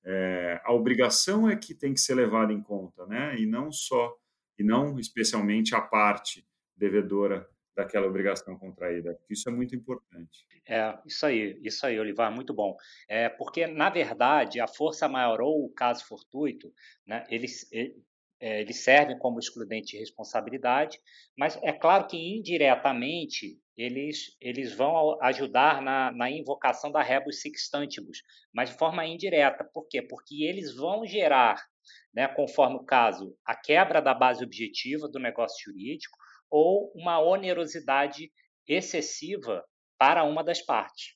[0.05, 3.37] É, a obrigação é que tem que ser levada em conta, né?
[3.39, 4.15] E não só,
[4.57, 9.15] e não especialmente a parte devedora daquela obrigação contraída.
[9.29, 10.47] Isso é muito importante.
[10.67, 12.75] É, isso aí, isso aí, Olivar, muito bom.
[13.07, 16.73] É, porque, na verdade, a força maior ou o caso fortuito,
[17.05, 17.71] né, eles,
[18.41, 20.99] é, eles servem como excludente de responsabilidade,
[21.37, 28.23] mas é claro que indiretamente eles, eles vão ajudar na, na invocação da rebus sextantibus,
[28.51, 29.63] mas de forma indireta.
[29.71, 30.01] Por quê?
[30.01, 31.63] Porque eles vão gerar,
[32.11, 36.17] né, conforme o caso, a quebra da base objetiva do negócio jurídico
[36.49, 38.31] ou uma onerosidade
[38.67, 39.65] excessiva
[39.97, 41.15] para uma das partes.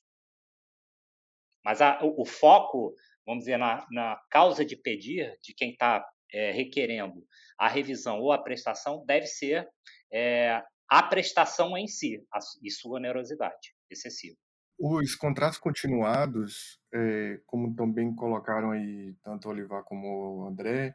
[1.64, 2.94] Mas a, o, o, foco,
[3.26, 7.24] vamos dizer, na, na, causa de pedir de quem está é, requerendo
[7.58, 9.68] a revisão ou a prestação deve ser
[10.12, 14.36] é, a prestação em si a, e sua onerosidade excessiva.
[14.78, 20.94] Os contratos continuados, é, como também colocaram aí tanto o Olivar como o André,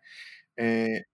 [0.60, 1.06] é,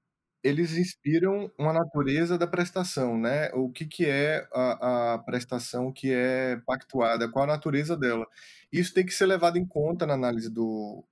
[0.43, 3.49] eles inspiram uma natureza da prestação, né?
[3.53, 8.27] O que, que é a, a prestação que é pactuada, qual a natureza dela.
[8.71, 11.05] Isso tem que ser levado em conta na análise do,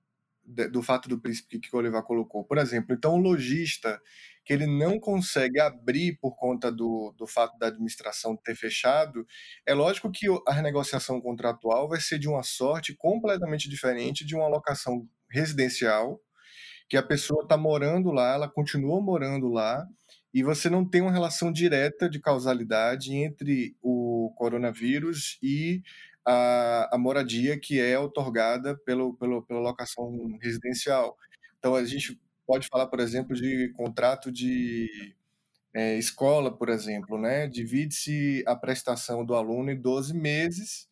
[0.44, 2.44] do fato do príncipe que o Olivar colocou.
[2.44, 4.00] Por exemplo, então o lojista
[4.44, 9.26] que ele não consegue abrir por conta do, do fato da administração ter fechado,
[9.64, 14.44] é lógico que a renegociação contratual vai ser de uma sorte completamente diferente de uma
[14.44, 16.20] alocação residencial,
[16.92, 19.88] que a pessoa está morando lá, ela continua morando lá,
[20.34, 25.80] e você não tem uma relação direta de causalidade entre o coronavírus e
[26.22, 31.16] a, a moradia que é otorgada pelo, pelo, pela locação residencial.
[31.58, 35.16] Então, a gente pode falar, por exemplo, de contrato de
[35.72, 37.46] é, escola, por exemplo, né?
[37.46, 40.90] Divide-se a prestação do aluno em 12 meses.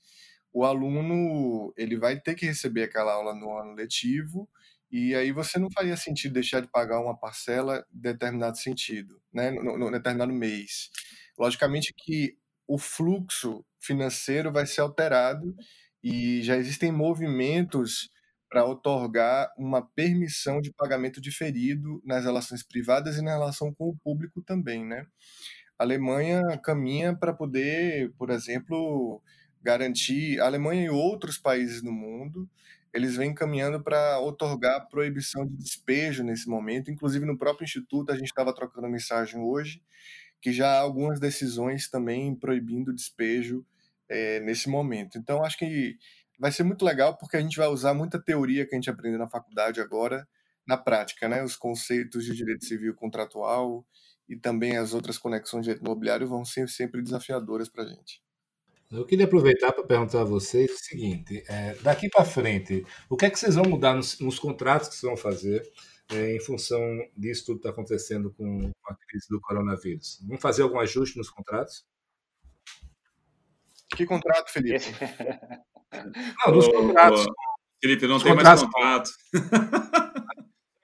[0.50, 4.48] O aluno ele vai ter que receber aquela aula no ano letivo
[4.90, 9.50] e aí você não faria sentido deixar de pagar uma parcela em determinado sentido, né?
[9.50, 10.90] No, no determinado mês.
[11.38, 15.54] Logicamente que o fluxo financeiro vai ser alterado
[16.02, 18.10] e já existem movimentos
[18.48, 23.96] para otorgar uma permissão de pagamento diferido nas relações privadas e na relação com o
[23.96, 25.06] público também, né?
[25.78, 29.22] A Alemanha caminha para poder, por exemplo,
[29.62, 32.48] garantir, a Alemanha e outros países no mundo,
[32.92, 38.16] eles vêm caminhando para otorgar proibição de despejo nesse momento, inclusive no próprio instituto a
[38.16, 39.82] gente estava trocando mensagem hoje,
[40.40, 43.64] que já há algumas decisões também proibindo despejo
[44.08, 45.18] é, nesse momento.
[45.18, 45.96] Então acho que
[46.38, 49.18] vai ser muito legal porque a gente vai usar muita teoria que a gente aprendeu
[49.18, 50.26] na faculdade agora
[50.66, 51.42] na prática, né?
[51.42, 53.84] Os conceitos de direito civil contratual
[54.28, 58.22] e também as outras conexões de direito imobiliário vão ser sempre desafiadoras para a gente.
[58.90, 63.26] Eu queria aproveitar para perguntar a vocês o seguinte: é, daqui para frente, o que
[63.26, 65.62] é que vocês vão mudar nos, nos contratos que vocês vão fazer
[66.10, 66.80] é, em função
[67.16, 70.20] disso tudo que está acontecendo com a crise do coronavírus?
[70.26, 71.84] Vão fazer algum ajuste nos contratos?
[73.96, 74.84] Que contrato, Felipe?
[76.44, 77.26] Não, dos contratos.
[77.82, 79.10] Felipe, não tem mais contrato.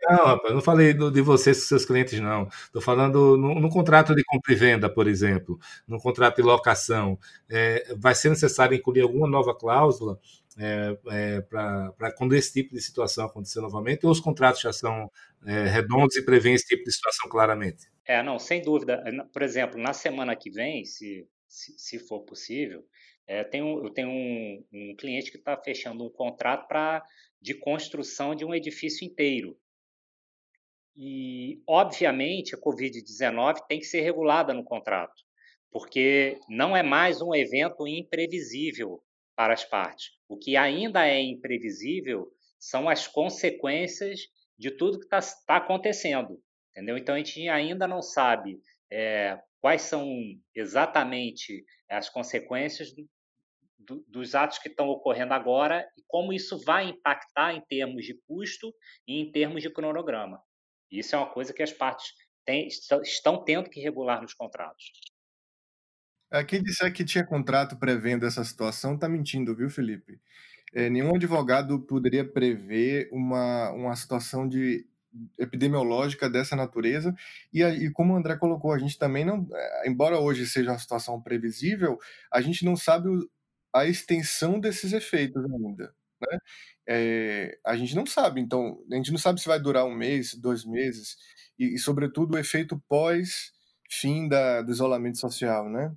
[0.09, 2.47] Não, rapaz, não falei do, de vocês com seus clientes, não.
[2.47, 7.19] Estou falando no, no, contrato de compra e venda, por exemplo, no contrato de locação.
[7.49, 10.21] É, vai ser necessário incluir alguma nova cláusula
[10.59, 15.11] é, é, para quando esse tipo de situação acontecer novamente, ou os contratos já são
[15.45, 17.87] é, redondos e prevêem esse tipo de situação claramente?
[18.07, 19.03] É, não, sem dúvida.
[19.33, 22.85] Por exemplo, na semana que vem, se, se, se for possível,
[23.27, 27.05] é, tenho, eu tenho um, um cliente que está fechando um contrato para
[27.43, 29.57] de construção de um edifício inteiro.
[30.97, 35.23] E, obviamente, a Covid-19 tem que ser regulada no contrato,
[35.71, 39.03] porque não é mais um evento imprevisível
[39.37, 40.13] para as partes.
[40.27, 44.21] O que ainda é imprevisível são as consequências
[44.59, 46.41] de tudo que está tá acontecendo.
[46.71, 46.97] Entendeu?
[46.97, 48.59] Então, a gente ainda não sabe
[48.91, 50.09] é, quais são
[50.55, 52.89] exatamente as consequências
[53.79, 58.15] do, dos atos que estão ocorrendo agora e como isso vai impactar em termos de
[58.27, 58.75] custo
[59.07, 60.41] e em termos de cronograma.
[60.91, 62.13] Isso é uma coisa que as partes
[62.45, 64.93] têm, estão tendo que regular nos contratos.
[66.31, 70.21] É, quem disser que tinha contrato prevendo essa situação está mentindo, viu, Felipe?
[70.75, 74.87] É, nenhum advogado poderia prever uma, uma situação de
[75.39, 77.15] epidemiológica dessa natureza
[77.53, 80.79] e, e como o André colocou, a gente também não, é, embora hoje seja uma
[80.79, 81.99] situação previsível,
[82.31, 83.09] a gente não sabe
[83.73, 85.95] a extensão desses efeitos ainda.
[86.21, 86.39] Né?
[86.89, 90.35] É, a gente não sabe, então, a gente não sabe se vai durar um mês,
[90.35, 91.17] dois meses,
[91.59, 95.69] e, e sobretudo, o efeito pós-fim do isolamento social.
[95.69, 95.93] Né?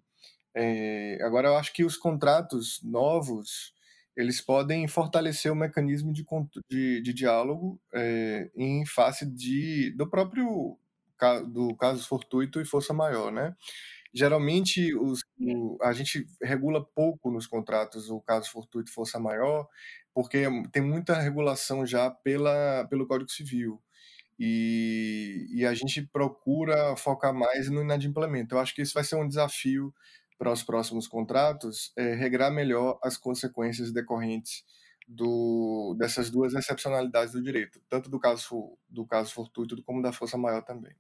[0.55, 3.73] É, agora, eu acho que os contratos novos
[4.19, 6.25] eles podem fortalecer o mecanismo de,
[6.69, 10.77] de, de diálogo é, em face de, do próprio
[11.47, 13.55] do caso fortuito e força maior, né?
[14.13, 19.67] Geralmente, os, o, a gente regula pouco nos contratos o caso fortuito e força maior,
[20.21, 20.43] porque
[20.73, 23.81] tem muita regulação já pela, pelo Código Civil.
[24.37, 28.53] E, e a gente procura focar mais no inadimplemento.
[28.53, 29.93] Eu acho que isso vai ser um desafio
[30.37, 34.65] para os próximos contratos, é, regrar melhor as consequências decorrentes
[35.07, 40.37] do, dessas duas excepcionalidades do direito, tanto do caso, do caso fortuito como da força
[40.37, 40.93] maior também.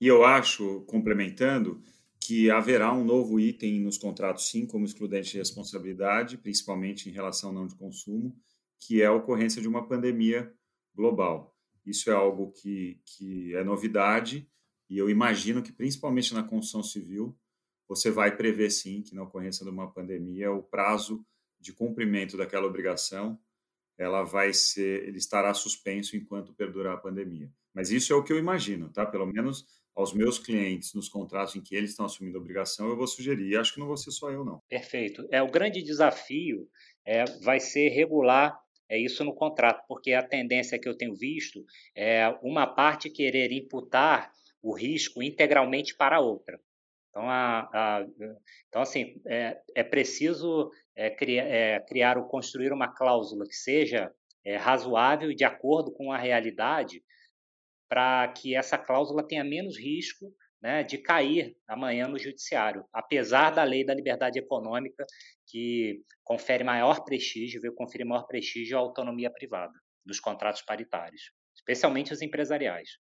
[0.00, 1.82] E eu acho, complementando,
[2.20, 7.50] que haverá um novo item nos contratos, sim, como excludente de responsabilidade, principalmente em relação
[7.50, 8.36] ao não de consumo,
[8.80, 10.52] que é a ocorrência de uma pandemia
[10.94, 11.56] global.
[11.86, 14.48] Isso é algo que, que é novidade
[14.88, 17.38] e eu imagino que, principalmente na construção civil,
[17.86, 21.24] você vai prever, sim, que na ocorrência de uma pandemia, o prazo
[21.60, 23.38] de cumprimento daquela obrigação
[23.98, 27.52] ela vai ser, ele estará suspenso enquanto perdurar a pandemia.
[27.74, 29.04] Mas isso é o que eu imagino, tá?
[29.04, 29.66] Pelo menos
[29.98, 33.56] aos meus clientes nos contratos em que eles estão assumindo obrigação, eu vou sugerir.
[33.56, 34.62] Acho que não vou ser só eu, não.
[34.68, 35.26] Perfeito.
[35.28, 36.68] É o grande desafio
[37.04, 38.56] é, vai ser regular
[38.90, 41.62] é isso no contrato, porque a tendência que eu tenho visto
[41.94, 44.32] é uma parte querer imputar
[44.62, 46.58] o risco integralmente para a outra.
[47.10, 48.06] Então, a, a,
[48.68, 54.10] então assim, é, é preciso é, criar, é, criar ou construir uma cláusula que seja
[54.42, 57.02] é, razoável de acordo com a realidade,
[57.88, 60.26] para que essa cláusula tenha menos risco
[60.60, 65.04] né, de cair amanhã no judiciário, apesar da lei da liberdade econômica,
[65.46, 69.72] que confere maior prestígio, veio conferir maior prestígio à autonomia privada
[70.04, 72.98] dos contratos paritários, especialmente os empresariais.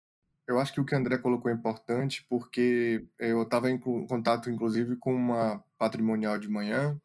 [0.48, 4.50] Eu acho que o que o André colocou é importante, porque eu estava em contato,
[4.50, 7.00] inclusive, com uma patrimonial de manhã,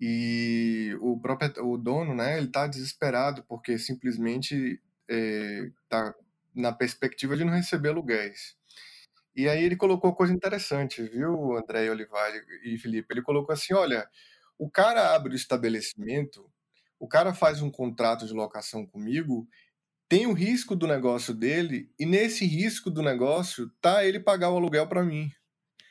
[0.00, 6.14] e o próprio o dono, né, ele está desesperado, porque simplesmente está é,
[6.54, 8.56] na perspectiva de não receber aluguéis.
[9.34, 12.30] E aí ele colocou coisa interessante, viu, André Olivar
[12.64, 13.12] e Felipe?
[13.14, 14.08] Ele colocou assim: olha,
[14.58, 16.50] o cara abre o estabelecimento,
[16.98, 19.48] o cara faz um contrato de locação comigo,
[20.08, 24.56] tem o risco do negócio dele, e nesse risco do negócio tá ele pagar o
[24.56, 25.30] aluguel para mim.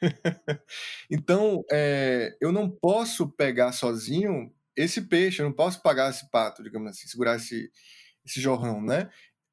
[1.10, 6.64] então, é, eu não posso pegar sozinho esse peixe, eu não posso pagar esse pato,
[6.64, 7.72] digamos assim, segurar esse,
[8.26, 9.10] esse jorrão, né?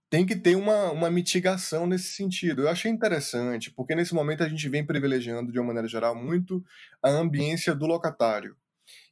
[0.09, 2.63] Tem que ter uma, uma mitigação nesse sentido.
[2.63, 6.65] Eu achei interessante, porque nesse momento a gente vem privilegiando, de uma maneira geral, muito
[7.03, 8.57] a ambiência do locatário.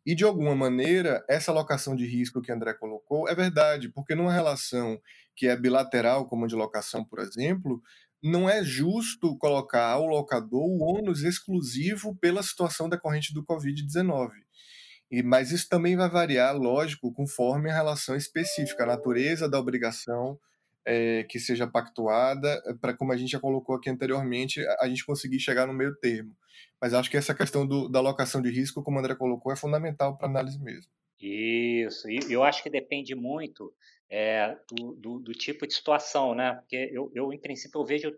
[0.06, 4.32] E, de alguma maneira, essa alocação de risco que André colocou é verdade, porque numa
[4.32, 5.00] relação
[5.34, 7.82] que é bilateral, como a de locação, por exemplo,
[8.22, 14.30] não é justo colocar ao locador o ônus exclusivo pela situação decorrente do Covid-19.
[15.10, 20.38] E, mas isso também vai variar, lógico, conforme a relação específica, a natureza da obrigação,
[20.86, 25.04] é, que seja pactuada, eh, para como a gente já colocou aqui anteriormente, a, gente
[25.04, 26.36] conseguir chegar no meio termo.
[26.80, 29.56] Mas acho que essa questão do, da alocação de risco, como o André colocou, é
[29.56, 30.90] fundamental para análise mesmo.
[31.20, 33.72] Isso, e eu acho que depende muito
[34.10, 36.54] é, do, do, do, tipo de situação, né?
[36.54, 38.14] Porque eu, eu, em princípio, eu vejo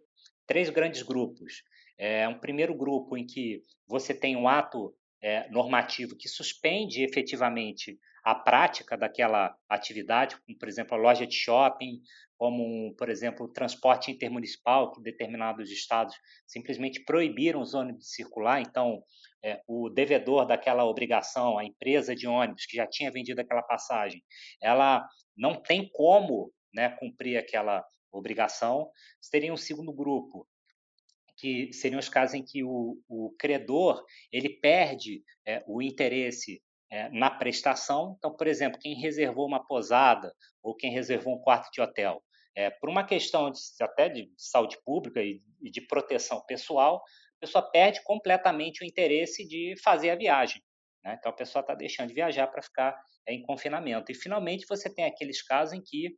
[0.47, 1.63] três grandes grupos.
[1.97, 7.99] É, um primeiro grupo em que você tem um ato é, normativo que suspende efetivamente
[8.27, 12.03] a prática daquela atividade, como, por exemplo, a loja de shopping,
[12.37, 16.13] como, por exemplo, o transporte intermunicipal, que determinados estados
[16.45, 18.61] simplesmente proibiram os ônibus de circular.
[18.61, 19.01] Então,
[19.45, 24.21] é, o devedor daquela obrigação, a empresa de ônibus que já tinha vendido aquela passagem,
[24.61, 28.91] ela não tem como né, cumprir aquela obrigação.
[29.31, 30.49] Teria um segundo grupo,
[31.37, 36.61] que seriam os casos em que o, o credor ele perde é, o interesse
[36.91, 38.15] é, na prestação.
[38.19, 40.33] Então, por exemplo, quem reservou uma posada
[40.63, 42.23] ou quem reservou um quarto de hotel,
[42.55, 47.03] é, por uma questão de, até de saúde pública e, de proteção pessoal,
[47.37, 50.63] a pessoa perde completamente o interesse de fazer a viagem.
[51.05, 51.17] Né?
[51.19, 54.11] Então, a pessoa está deixando de viajar para ficar é, em confinamento.
[54.11, 56.17] E, finalmente, você tem aqueles casos em que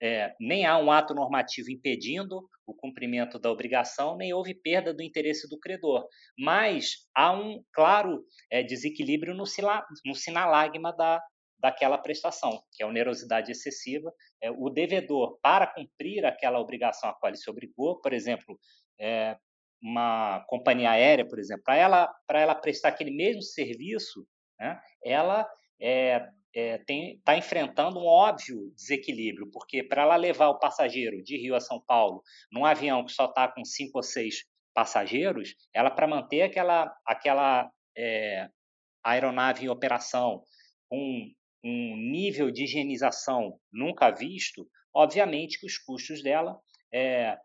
[0.00, 5.02] é, nem há um ato normativo impedindo o cumprimento da obrigação, nem houve perda do
[5.02, 6.06] interesse do credor.
[6.38, 11.20] Mas há um claro é, desequilíbrio no, sila, no sinalagma da,
[11.58, 14.12] daquela prestação, que é a onerosidade excessiva.
[14.40, 18.58] É, o devedor, para cumprir aquela obrigação a qual ele se obrigou, por exemplo,
[19.00, 19.36] é,
[19.82, 24.26] uma companhia aérea, por exemplo, para ela, ela prestar aquele mesmo serviço,
[24.58, 25.48] né, ela
[25.80, 26.94] é, está
[27.24, 31.80] tá enfrentando um óbvio desequilíbrio, porque para ela levar o passageiro de Rio a São
[31.86, 34.44] Paulo num avião que só está com cinco ou seis
[34.74, 38.48] passageiros, ela para manter aquela, aquela é,
[39.04, 40.42] aeronave em operação
[40.88, 41.28] com
[41.64, 46.58] um nível de higienização nunca visto, obviamente que os custos dela
[46.92, 47.36] é,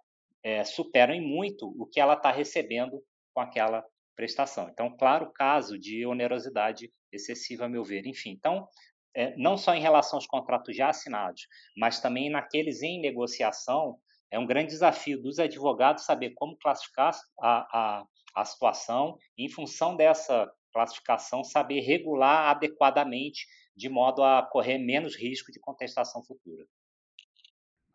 [0.43, 3.83] é, superam muito o que ela está recebendo com aquela
[4.15, 4.69] prestação.
[4.69, 8.05] Então, claro, caso de onerosidade excessiva, a meu ver.
[8.05, 8.67] Enfim, então,
[9.15, 11.47] é, não só em relação aos contratos já assinados,
[11.77, 13.97] mas também naqueles em negociação,
[14.31, 18.05] é um grande desafio dos advogados saber como classificar a, a,
[18.35, 23.45] a situação, em função dessa classificação, saber regular adequadamente,
[23.75, 26.65] de modo a correr menos risco de contestação futura.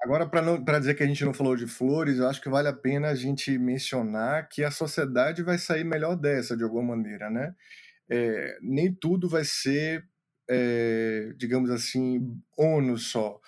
[0.00, 2.72] Agora, para dizer que a gente não falou de flores, eu acho que vale a
[2.72, 7.52] pena a gente mencionar que a sociedade vai sair melhor dessa, de alguma maneira, né?
[8.08, 10.08] É, nem tudo vai ser,
[10.49, 13.40] é, digamos assim, ônus só.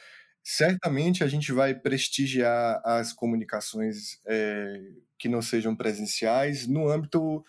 [0.42, 4.80] Certamente a gente vai prestigiar as comunicações é,
[5.18, 7.44] que não sejam presenciais no âmbito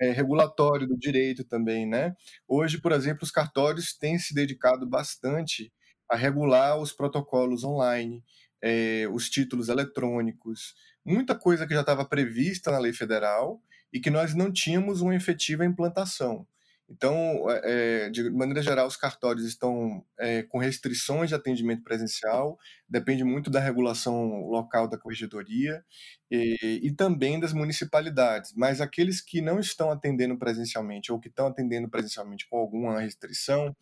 [0.00, 2.14] é, regulatório do direito também, né?
[2.46, 5.72] Hoje, por exemplo, os cartórios têm se dedicado bastante
[6.10, 8.22] a regular os protocolos online,
[8.62, 13.60] é, os títulos eletrônicos, muita coisa que já estava prevista na lei federal
[13.92, 16.46] e que nós não tínhamos uma efetiva implantação.
[16.88, 22.56] Então, é, de maneira geral, os cartórios estão é, com restrições de atendimento presencial,
[22.88, 25.84] depende muito da regulação local da corregedoria
[26.30, 28.52] e, e, também das municipalidades.
[28.54, 33.74] Mas aqueles que não estão atendendo presencialmente ou que estão atendendo presencialmente com alguma restrição,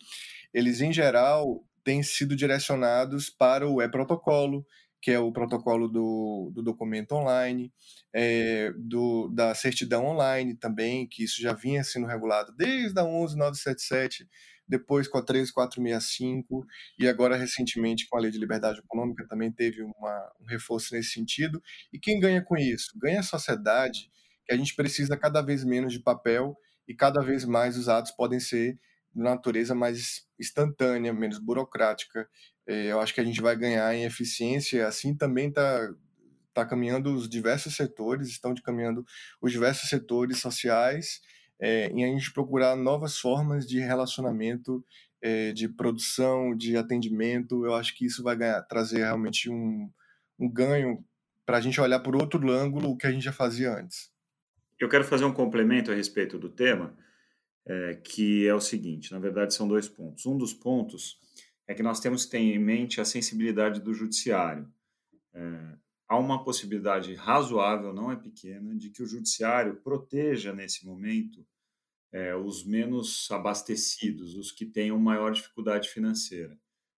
[0.51, 4.65] eles, em geral, têm sido direcionados para o e-protocolo,
[5.05, 7.71] que é o protocolo do, do documento online,
[8.11, 14.27] é, do, da certidão online também, que isso já vinha sendo regulado desde a 11977,
[14.67, 16.65] depois com a 13465,
[16.97, 21.11] e agora recentemente com a Lei de Liberdade Econômica também teve uma, um reforço nesse
[21.11, 21.61] sentido.
[21.93, 22.91] E quem ganha com isso?
[22.97, 24.09] Ganha a sociedade,
[24.43, 28.09] que a gente precisa cada vez menos de papel e cada vez mais os atos
[28.09, 28.79] podem ser
[29.13, 32.27] de natureza mais instantânea, menos burocrática
[32.67, 34.87] eu acho que a gente vai ganhar em eficiência.
[34.87, 35.93] Assim também está
[36.53, 39.05] tá caminhando os diversos setores, estão caminhando
[39.41, 41.19] os diversos setores sociais,
[41.59, 44.83] é, em a gente procurar novas formas de relacionamento,
[45.21, 47.65] é, de produção, de atendimento.
[47.65, 49.89] Eu acho que isso vai ganhar, trazer realmente um,
[50.39, 51.03] um ganho
[51.45, 54.09] para a gente olhar por outro ângulo o que a gente já fazia antes.
[54.79, 56.97] Eu quero fazer um complemento a respeito do tema,
[57.65, 60.25] é, que é o seguinte: na verdade, são dois pontos.
[60.25, 61.19] Um dos pontos
[61.67, 64.71] é que nós temos que ter em mente a sensibilidade do judiciário.
[65.33, 71.45] É, há uma possibilidade razoável, não é pequena, de que o judiciário proteja nesse momento
[72.11, 76.57] é, os menos abastecidos, os que tenham maior dificuldade financeira.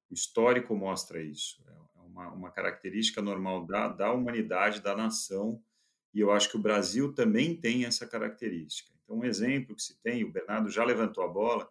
[0.09, 1.63] O histórico mostra isso.
[1.67, 5.61] É uma, uma característica normal da, da humanidade, da nação,
[6.13, 8.91] e eu acho que o Brasil também tem essa característica.
[9.03, 11.69] Então, um exemplo que se tem, o Bernardo já levantou a bola,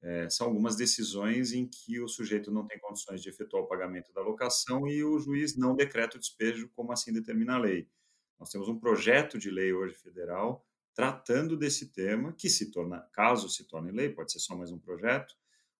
[0.00, 4.12] é, são algumas decisões em que o sujeito não tem condições de efetuar o pagamento
[4.12, 7.88] da locação e o juiz não decreta o despejo, como assim determina a lei.
[8.38, 13.48] Nós temos um projeto de lei hoje federal tratando desse tema, que se torna, caso
[13.48, 15.36] se torne lei, pode ser só mais um projeto,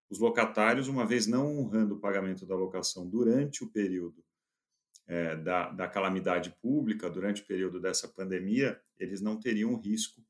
[0.09, 4.23] os locatários, uma vez não honrando o pagamento da locação durante o período
[5.05, 10.25] é, da, da calamidade pública, durante o período dessa pandemia, eles não teriam risco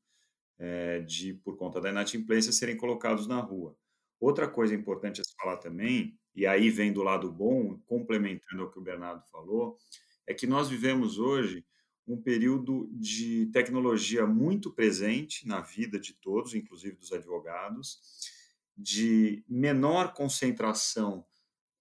[0.58, 3.76] é, de, por conta da inadimplência, serem colocados na rua.
[4.20, 8.70] Outra coisa importante a se falar também, e aí vem do lado bom, complementando ao
[8.70, 9.78] que o Bernardo falou,
[10.26, 11.64] é que nós vivemos hoje
[12.06, 17.98] um período de tecnologia muito presente na vida de todos, inclusive dos advogados,
[18.76, 21.24] de menor concentração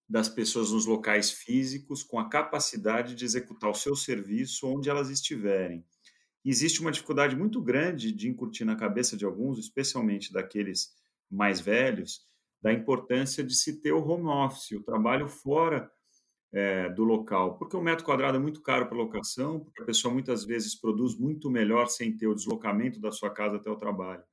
[0.08, 5.10] das pessoas nos locais físicos, com a capacidade de executar o seu serviço onde elas
[5.10, 5.86] estiverem.
[6.44, 10.96] Existe uma dificuldade muito grande de incutir na cabeça de alguns, especialmente daqueles
[11.30, 12.29] mais velhos,
[12.62, 15.90] da importância de se ter o home office, o trabalho fora
[16.52, 20.14] é, do local, porque o metro quadrado é muito caro para locação, porque a pessoa
[20.14, 24.24] muitas vezes produz muito melhor sem ter o deslocamento da sua casa até o trabalho.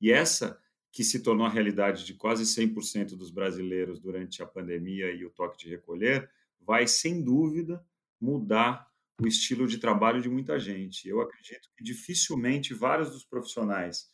[0.00, 0.60] E essa
[0.90, 5.30] que se tornou a realidade de quase 100% dos brasileiros durante a pandemia e o
[5.30, 7.82] toque de recolher, vai sem dúvida
[8.20, 8.86] mudar
[9.20, 11.08] o estilo de trabalho de muita gente.
[11.08, 14.10] Eu acredito que dificilmente vários dos profissionais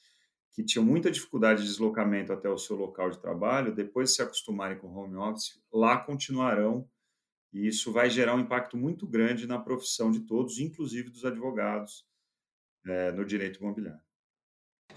[0.52, 4.22] que tinham muita dificuldade de deslocamento até o seu local de trabalho, depois de se
[4.22, 6.88] acostumarem com home office, lá continuarão
[7.52, 12.04] e isso vai gerar um impacto muito grande na profissão de todos, inclusive dos advogados,
[12.86, 14.00] é, no direito imobiliário.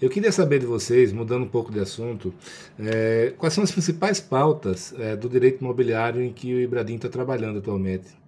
[0.00, 2.34] Eu queria saber de vocês, mudando um pouco de assunto,
[2.78, 7.08] é, quais são as principais pautas é, do direito imobiliário em que o Ibradim está
[7.08, 8.21] trabalhando atualmente?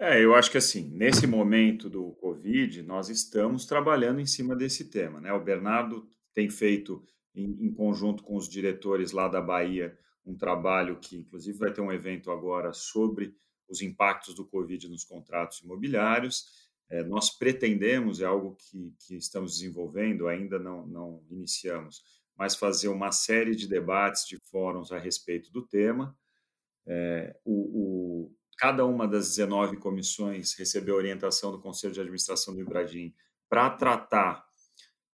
[0.00, 4.88] É, eu acho que assim, nesse momento do Covid, nós estamos trabalhando em cima desse
[4.88, 5.20] tema.
[5.20, 5.32] Né?
[5.32, 11.00] O Bernardo tem feito em, em conjunto com os diretores lá da Bahia, um trabalho
[11.00, 13.34] que, inclusive, vai ter um evento agora sobre
[13.68, 16.46] os impactos do Covid nos contratos imobiliários.
[16.88, 22.02] É, nós pretendemos, é algo que, que estamos desenvolvendo, ainda não, não iniciamos,
[22.36, 26.16] mas fazer uma série de debates, de fóruns a respeito do tema.
[26.86, 32.60] É, o, o, cada uma das 19 comissões recebeu orientação do Conselho de Administração do
[32.60, 33.14] Ibradim
[33.48, 34.44] para tratar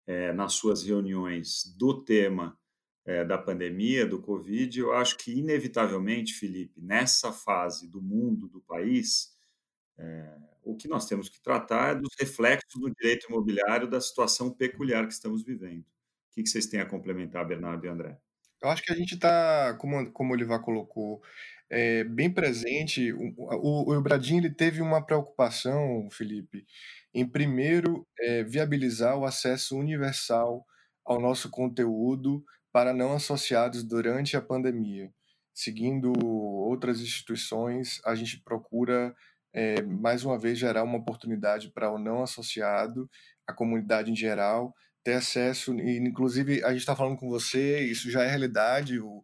[0.07, 2.57] é, nas suas reuniões do tema
[3.05, 4.79] é, da pandemia, do Covid.
[4.79, 9.33] Eu acho que, inevitavelmente, Felipe, nessa fase do mundo, do país,
[9.97, 14.49] é, o que nós temos que tratar é dos reflexos do direito imobiliário da situação
[14.51, 15.85] peculiar que estamos vivendo.
[16.31, 18.17] O que vocês têm a complementar, Bernardo e André?
[18.61, 21.21] Eu acho que a gente está, como, como o Olivar colocou,
[21.74, 23.11] é, bem presente.
[23.11, 26.65] O, o, o Ibradim ele teve uma preocupação, Felipe,
[27.13, 30.63] em primeiro é, viabilizar o acesso universal
[31.03, 35.11] ao nosso conteúdo para não associados durante a pandemia.
[35.53, 39.15] Seguindo outras instituições, a gente procura
[39.51, 43.09] é, mais uma vez gerar uma oportunidade para o não associado,
[43.47, 48.09] a comunidade em geral, ter acesso, e inclusive a gente está falando com você, isso
[48.09, 49.21] já é realidade, o,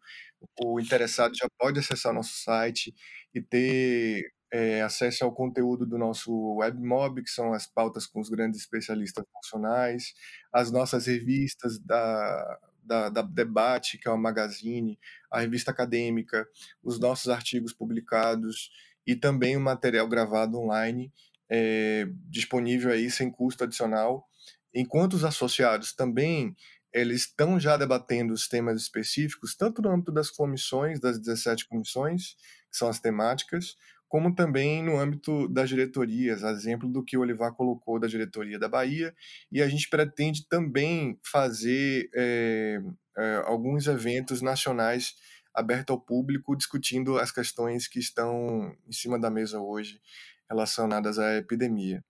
[0.61, 2.93] o interessado já pode acessar nosso site
[3.33, 8.29] e ter é, acesso ao conteúdo do nosso WebMob, que são as pautas com os
[8.29, 10.13] grandes especialistas nacionais,
[10.51, 14.99] as nossas revistas da, da, da Debate, que é uma magazine,
[15.31, 16.47] a revista acadêmica,
[16.83, 18.71] os nossos artigos publicados
[19.05, 21.11] e também o material gravado online
[21.49, 24.27] é, disponível aí sem custo adicional.
[24.73, 26.55] Enquanto os associados também
[26.93, 32.35] eles estão já debatendo os temas específicos, tanto no âmbito das comissões, das 17 comissões,
[32.69, 33.75] que são as temáticas,
[34.07, 38.67] como também no âmbito das diretorias, exemplo do que o Olivar colocou da diretoria da
[38.67, 39.13] Bahia,
[39.51, 42.81] e a gente pretende também fazer é,
[43.17, 45.13] é, alguns eventos nacionais
[45.53, 50.01] abertos ao público, discutindo as questões que estão em cima da mesa hoje
[50.49, 52.03] relacionadas à epidemia.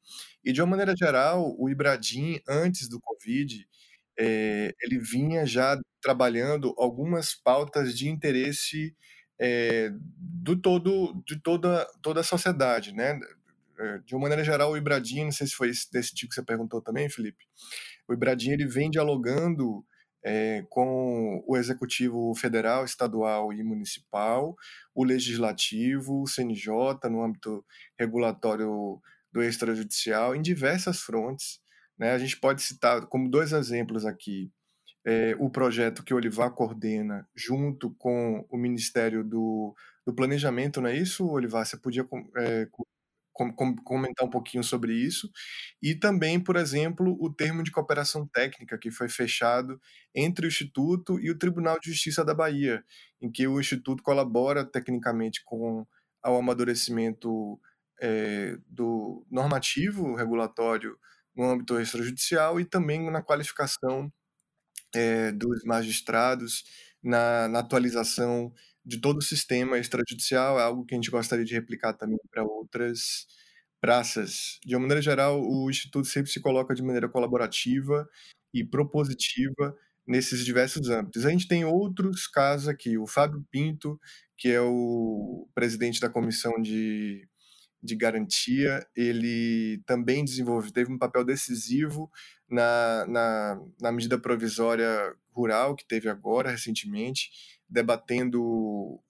[0.44, 3.68] E de uma maneira geral, o Ibradim, antes do Covid,
[4.20, 8.96] é, ele vinha já trabalhando algumas pautas de interesse
[9.40, 13.20] é, do todo, de toda, toda a sociedade, né?
[13.80, 16.44] Eh, de uma maneira geral, o Ibradim, não sei se foi desse tipo que você
[16.44, 17.46] perguntou também, Felipe,
[18.08, 19.86] o Ibradim ele vem dialogando
[20.22, 24.54] é, com o Executivo Federal, Estadual e Municipal,
[24.94, 27.66] o Legislativo, o CNJ, no âmbito
[27.98, 29.02] regulatório
[29.32, 31.62] do extrajudicial, em diversas frontes.
[32.00, 32.14] Né?
[32.14, 34.52] A gente pode citar como dois exemplos aqui
[35.06, 39.76] é, o projeto que o Olivar coordena junto com o Ministério do,
[40.06, 41.66] do Planejamento, não é isso, Olivar?
[41.66, 42.68] Você podia é,
[43.34, 45.30] com, com, comentar um pouquinho sobre isso?
[45.82, 49.80] E também, por exemplo, o termo de cooperação técnica que foi fechado
[50.14, 52.84] entre o Instituto e o Tribunal de Justiça da Bahia,
[53.22, 55.86] em que o Instituto colabora tecnicamente com
[56.22, 57.58] ao amadurecimento
[58.02, 60.98] é, do normativo regulatório
[61.40, 64.12] no âmbito extrajudicial e também na qualificação
[64.94, 66.66] é, dos magistrados,
[67.02, 68.54] na, na, atualização
[68.86, 72.44] de todo o sistema extrajudicial, é algo que a gente gostaria de replicar também para
[72.44, 73.26] outras
[73.80, 74.60] praças.
[74.66, 78.06] De uma maneira geral, o Instituto sempre se coloca de maneira colaborativa
[78.54, 79.74] e propositiva
[80.06, 81.26] nesses diversos âmbitos.
[81.26, 83.98] A gente tem outros casos aqui, o Fábio Pinto,
[84.38, 87.29] que é o presidente da Comissão de
[87.82, 92.12] de garantia, ele também desenvolveu, teve um papel decisivo
[92.50, 97.30] na, na, na medida provisória rural que teve agora, recentemente,
[97.70, 98.42] debatendo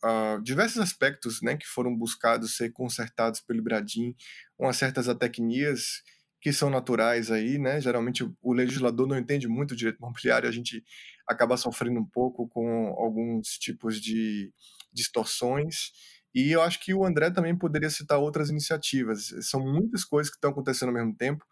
[0.04, 4.14] uh, diversos aspectos né, que foram buscados ser consertados pelo Bradim,
[4.58, 6.04] umas certas atecnias
[6.42, 7.82] que são naturais aí, né?
[7.82, 10.84] Geralmente o legislador não entende muito o direito imobiliário, a gente
[11.28, 14.54] acaba sofrendo um pouco com alguns tipos de
[14.94, 15.92] distorções
[16.34, 19.34] e eu acho que o André também poderia citar outras iniciativas.
[19.42, 21.44] São muitas coisas que estão acontecendo ao mesmo tempo.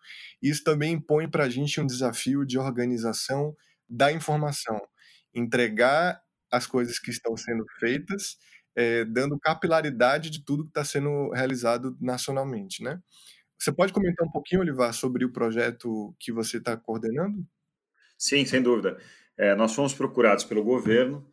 [0.42, 3.56] E isso também impõe para a gente um desafio de organização
[3.90, 4.80] da informação.
[5.34, 6.22] Entregar
[6.52, 8.38] as coisas que estão sendo feitas,
[8.76, 12.84] é, dando capilaridade de tudo que está sendo realizado nacionalmente.
[12.84, 13.00] Né?
[13.58, 17.46] Você pode comentar um pouquinho, Olivar, sobre o projeto que você está coordenando?
[18.18, 18.98] Sim, sem dúvida.
[19.36, 21.28] É, nós fomos procurados pelo governo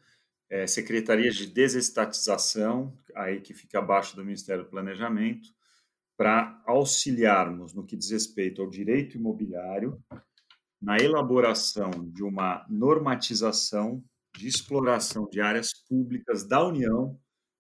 [0.51, 5.49] é, secretarias de desestatização, aí que fica abaixo do Ministério do Planejamento,
[6.17, 10.03] para auxiliarmos no que diz respeito ao direito imobiliário,
[10.81, 14.05] na elaboração de uma normatização
[14.37, 17.19] de exploração de áreas públicas da União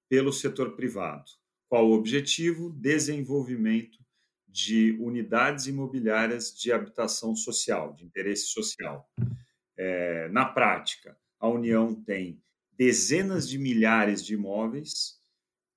[0.08, 1.24] pelo setor privado.
[1.68, 2.70] Qual o objetivo?
[2.70, 3.98] Desenvolvimento
[4.46, 9.08] de unidades imobiliárias de habitação social, de interesse social.
[9.76, 12.40] É, na prática, a União tem
[12.76, 15.18] dezenas de milhares de imóveis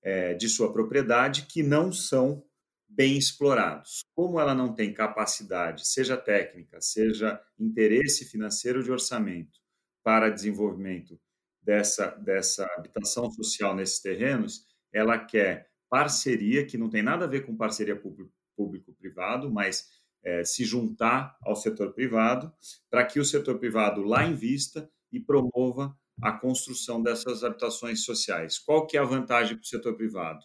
[0.02, 2.43] é, de sua propriedade que não são
[2.88, 4.04] bem explorados.
[4.16, 9.60] Como ela não tem capacidade, seja técnica, seja interesse financeiro de orçamento
[10.04, 11.20] para desenvolvimento
[11.62, 17.45] dessa, dessa habitação social nesses terrenos, ela quer parceria, que não tem nada a ver
[17.45, 18.02] com parceria
[18.56, 19.89] público-privado, mas
[20.24, 22.54] é, se juntar ao setor privado,
[22.89, 28.57] para que o setor privado lá invista e promova a construção dessas habitações sociais.
[28.57, 30.39] Qual que é a vantagem para o setor privado?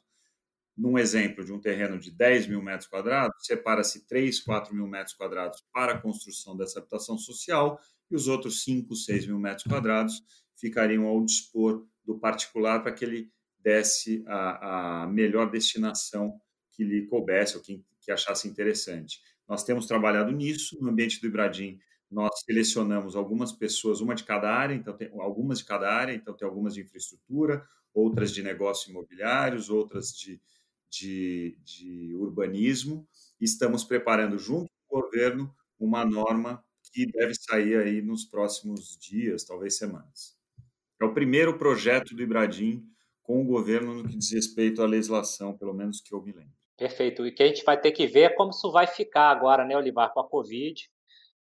[0.76, 5.14] Num exemplo de um terreno de 10 mil metros quadrados, separa-se 3, 4 mil metros
[5.14, 7.78] quadrados para a construção dessa habitação social
[8.10, 10.22] e os outros 5, 6 mil metros quadrados
[10.54, 16.40] ficariam ao dispor do particular para que ele desse a, a melhor destinação
[16.72, 19.20] que lhe coubesse ou que, que achasse interessante.
[19.48, 21.78] Nós temos trabalhado nisso no ambiente do Ibradim.
[22.12, 26.34] Nós selecionamos algumas pessoas, uma de cada área, então tem algumas de cada área, então
[26.36, 30.38] tem algumas de infraestrutura, outras de negócios imobiliários, outras de,
[30.90, 33.08] de, de urbanismo.
[33.40, 39.44] Estamos preparando junto com o governo uma norma que deve sair aí nos próximos dias,
[39.44, 40.36] talvez semanas.
[41.00, 42.86] É o primeiro projeto do Ibradim
[43.22, 46.52] com o governo no que diz respeito à legislação, pelo menos que eu me lembro.
[46.76, 47.26] Perfeito.
[47.26, 49.76] E que a gente vai ter que ver é como isso vai ficar agora, né,
[49.76, 50.90] Olivar, com a Covid,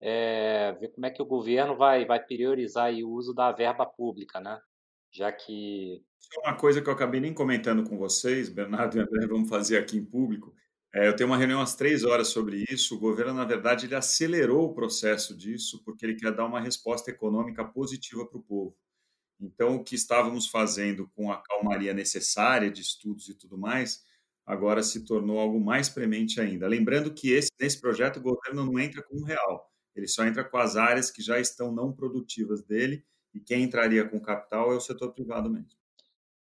[0.02, 4.40] é, ver como é que o governo vai, vai priorizar o uso da verba pública,
[4.40, 4.60] né?
[5.12, 6.04] Já que.
[6.34, 9.78] É uma coisa que eu acabei nem comentando com vocês, Bernardo e André, vamos fazer
[9.78, 10.54] aqui em público.
[10.94, 12.96] É, eu tenho uma reunião às três horas sobre isso.
[12.96, 17.10] O governo, na verdade, ele acelerou o processo disso porque ele quer dar uma resposta
[17.10, 18.76] econômica positiva para o povo.
[19.40, 24.04] Então, o que estávamos fazendo com a calmaria necessária de estudos e tudo mais,
[24.46, 26.68] agora se tornou algo mais premente ainda.
[26.68, 30.44] Lembrando que esse, nesse projeto o governo não entra com um real, ele só entra
[30.44, 34.76] com as áreas que já estão não produtivas dele, e quem entraria com capital é
[34.76, 35.70] o setor privado mesmo.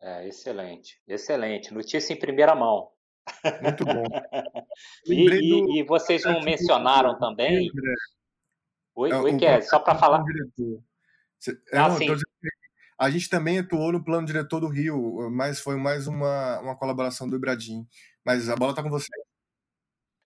[0.00, 1.74] É, excelente, excelente.
[1.74, 2.90] Notícia em primeira mão.
[3.62, 4.02] Muito bom.
[5.06, 7.70] e, e, e, vocês não mencionaram também.
[8.94, 10.24] Oi, oi, Kézia, só para falar.
[11.72, 12.06] Ah, não, sim
[13.00, 17.26] a gente também atuou no plano diretor do Rio, mas foi mais uma, uma colaboração
[17.26, 17.88] do Ibradim.
[18.22, 19.08] Mas a bola está com você.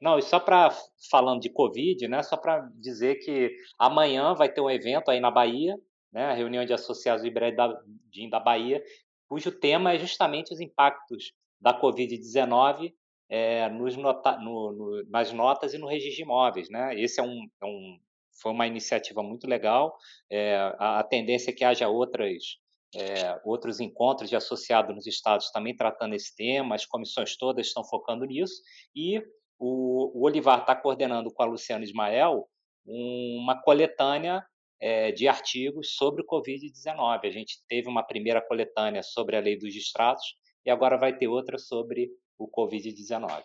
[0.04, 0.68] Não, e só para
[1.10, 2.22] falando de Covid, né?
[2.22, 5.78] Só para dizer que amanhã vai ter um evento aí na Bahia,
[6.12, 6.26] né?
[6.26, 8.84] A reunião de associados do Ibradim da Bahia,
[9.26, 12.92] cujo tema é justamente os impactos da Covid-19
[13.30, 17.00] é, nos nota, no, no, nas notas e no registro de imóveis, né?
[17.00, 17.98] Esse é um, é um
[18.42, 19.96] foi uma iniciativa muito legal.
[20.30, 22.58] É, a, a, tendência é que haja outras
[22.94, 27.82] é, outros encontros de associados nos estados também tratando esse tema, as comissões todas estão
[27.82, 28.60] focando nisso,
[28.94, 29.22] e
[29.58, 32.48] o, o Olivar está coordenando com a Luciana Ismael
[32.86, 34.44] uma coletânea
[34.80, 37.20] é, de artigos sobre o Covid-19.
[37.22, 40.36] A gente teve uma primeira coletânea sobre a lei dos distratos
[40.66, 43.42] e agora vai ter outra sobre o Covid-19.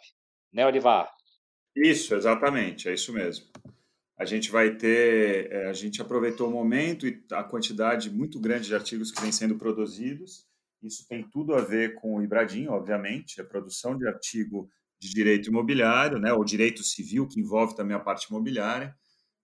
[0.52, 1.10] Né, Olivar?
[1.76, 3.46] Isso, exatamente, é isso mesmo
[4.20, 8.68] a gente vai ter, é, a gente aproveitou o momento e a quantidade muito grande
[8.68, 10.46] de artigos que vem sendo produzidos.
[10.84, 14.70] Isso tem tudo a ver com o Ibradim, obviamente, a produção de artigo
[15.00, 18.96] de direito imobiliário, né, ou direito civil, que envolve também a parte imobiliária,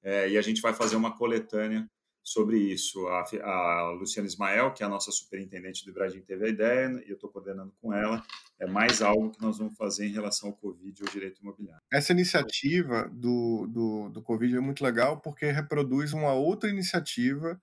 [0.04, 1.90] é, e a gente vai fazer uma coletânea
[2.26, 3.08] sobre isso.
[3.08, 7.10] A, a Luciana Ismael, que é a nossa superintendente do Ibradim, teve a ideia e
[7.10, 8.24] eu estou coordenando com ela.
[8.60, 11.84] É mais algo que nós vamos fazer em relação ao Covid e ao direito imobiliário.
[11.94, 17.62] Essa iniciativa do, do, do Covid é muito legal porque reproduz uma outra iniciativa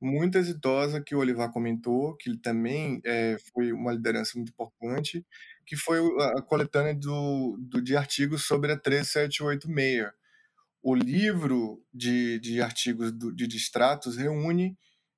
[0.00, 5.24] muito exitosa que o Olivar comentou, que também é, foi uma liderança muito importante,
[5.66, 5.98] que foi
[6.36, 10.12] a coletânea do, do, de artigos sobre a 13786
[10.84, 14.76] o livro de, de artigos do, de distratos reúne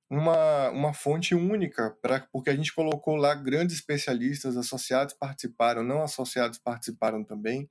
[0.09, 6.01] uma, uma fonte única, pra, porque a gente colocou lá grandes especialistas, associados participaram, não
[6.01, 7.69] associados participaram também.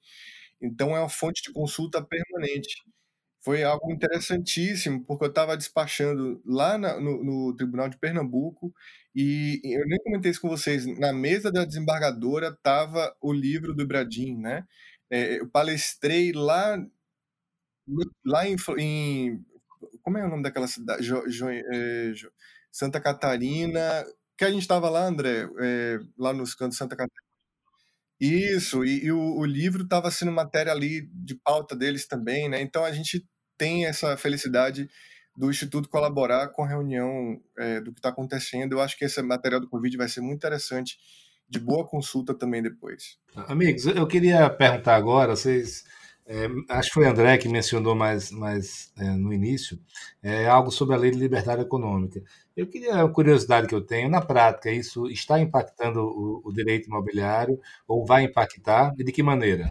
[0.60, 2.84] Então é uma fonte de consulta permanente.
[3.46, 8.74] Foi algo interessantíssimo, porque eu estava despachando lá na, no, no, Tribunal de Pernambuco
[9.14, 10.84] e eu nem comentei isso com vocês.
[10.98, 14.66] Na mesa da desembargadora estava o livro do Ibradim, né?
[15.08, 16.76] É, eu palestrei lá
[18.24, 19.44] lá em, em,
[20.02, 21.04] como é o nome daquela cidade?
[21.04, 22.28] Jo, jo, é, jo,
[22.72, 23.80] Santa Catarina.
[24.36, 27.26] Que a gente estava lá, André, é, lá nos cantos de Santa Catarina.
[28.20, 32.60] Isso, e, e o, o, livro estava sendo matéria ali de pauta deles também, né?
[32.62, 33.24] Então a gente
[33.56, 34.88] tem essa felicidade
[35.36, 38.72] do Instituto colaborar com a reunião é, do que está acontecendo.
[38.72, 40.98] Eu acho que esse material do Covid vai ser muito interessante,
[41.48, 43.18] de boa consulta também depois.
[43.34, 45.84] Amigos, eu queria perguntar agora, vocês
[46.28, 49.78] é, acho que foi André que mencionou mais, mais é, no início,
[50.20, 52.20] é algo sobre a lei de liberdade econômica.
[52.56, 56.88] Eu queria, uma curiosidade que eu tenho, na prática, isso está impactando o, o direito
[56.88, 59.70] imobiliário ou vai impactar e de que maneira?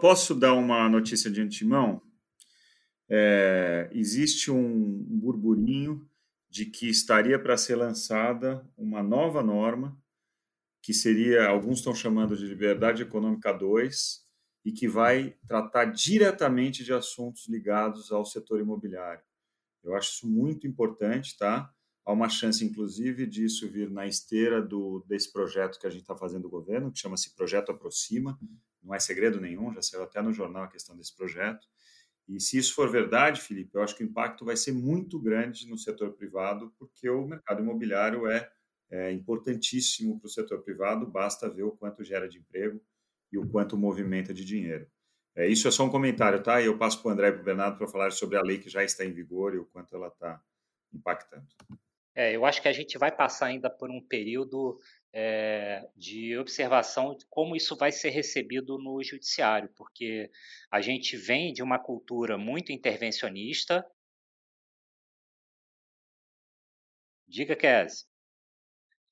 [0.00, 2.00] Posso dar uma notícia de antemão?
[3.14, 6.08] É, existe um burburinho
[6.48, 10.00] de que estaria para ser lançada uma nova norma,
[10.80, 14.26] que seria, alguns estão chamando de Liberdade Econômica 2,
[14.64, 19.22] e que vai tratar diretamente de assuntos ligados ao setor imobiliário.
[19.84, 21.70] Eu acho isso muito importante, tá?
[22.06, 26.16] Há uma chance, inclusive, disso vir na esteira do, desse projeto que a gente está
[26.16, 28.38] fazendo do governo, que chama-se Projeto Aproxima.
[28.82, 31.68] Não é segredo nenhum, já saiu até no jornal a questão desse projeto.
[32.28, 35.68] E se isso for verdade, Felipe, eu acho que o impacto vai ser muito grande
[35.68, 38.50] no setor privado, porque o mercado imobiliário é,
[38.90, 42.80] é importantíssimo para o setor privado, basta ver o quanto gera de emprego
[43.32, 44.86] e o quanto movimenta de dinheiro.
[45.34, 46.60] É, isso é só um comentário, tá?
[46.60, 48.58] E eu passo para o André e para o Bernardo para falar sobre a lei
[48.58, 50.40] que já está em vigor e o quanto ela está
[50.92, 51.46] impactando.
[52.14, 54.78] É, eu acho que a gente vai passar ainda por um período
[55.12, 60.30] é, de observação de como isso vai ser recebido no judiciário, porque
[60.70, 63.84] a gente vem de uma cultura muito intervencionista.
[67.28, 68.06] Diga, Kes.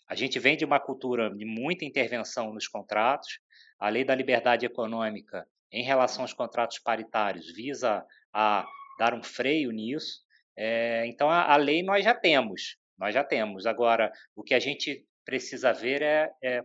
[0.09, 3.39] A gente vem de uma cultura de muita intervenção nos contratos.
[3.79, 8.67] A lei da liberdade econômica, em relação aos contratos paritários, visa a
[8.99, 10.23] dar um freio nisso.
[10.57, 13.67] É, então, a, a lei nós já temos, nós já temos.
[13.67, 16.63] Agora, o que a gente precisa ver é, é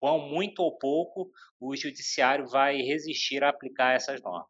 [0.00, 1.30] quão muito ou pouco
[1.60, 4.48] o judiciário vai resistir a aplicar essas normas.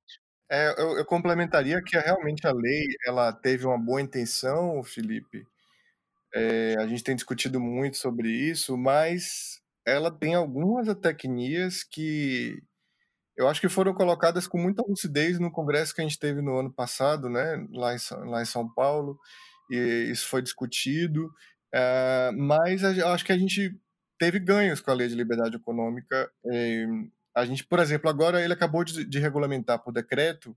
[0.50, 5.44] É, eu, eu, complementaria que realmente a lei ela teve uma boa intenção, Felipe.
[6.34, 12.60] É, a gente tem discutido muito sobre isso, mas ela tem algumas tecnias que
[13.36, 16.58] eu acho que foram colocadas com muita lucidez no congresso que a gente teve no
[16.58, 17.98] ano passado, né, lá em,
[18.28, 19.18] lá em São Paulo,
[19.70, 21.30] e isso foi discutido.
[21.72, 23.76] É, mas eu acho que a gente
[24.18, 26.30] teve ganhos com a lei de liberdade econômica.
[26.46, 26.86] É,
[27.34, 30.56] a gente, por exemplo, agora ele acabou de, de regulamentar por decreto,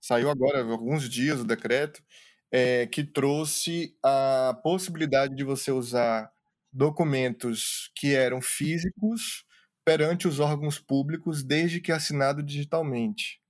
[0.00, 2.02] saiu agora alguns dias o decreto,
[2.50, 6.30] é, que trouxe a possibilidade de você usar
[6.72, 9.44] documentos que eram físicos
[9.84, 13.40] perante os órgãos públicos, desde que assinado digitalmente.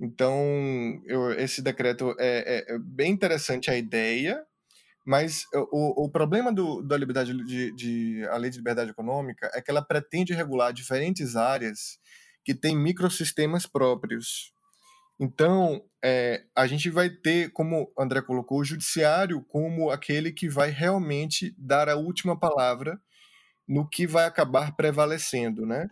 [0.00, 4.44] Então, eu, esse decreto é, é, é bem interessante a ideia,
[5.08, 9.62] mas o, o problema do, da liberdade de, de, a lei de liberdade econômica é
[9.62, 11.98] que ela pretende regular diferentes áreas
[12.44, 14.52] que têm microsistemas próprios.
[15.18, 20.46] Então, é, a gente vai ter, como o André colocou, o judiciário como aquele que
[20.46, 23.00] vai realmente dar a última palavra
[23.66, 25.88] no que vai acabar prevalecendo, né?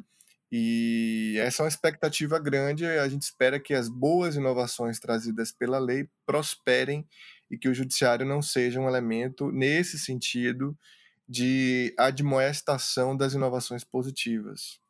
[0.53, 2.85] E essa é uma expectativa grande.
[2.85, 7.07] A gente espera que as boas inovações trazidas pela lei prosperem
[7.51, 10.77] e que o judiciário não seja um elemento nesse sentido
[11.29, 14.81] de admoestação das inovações positivas.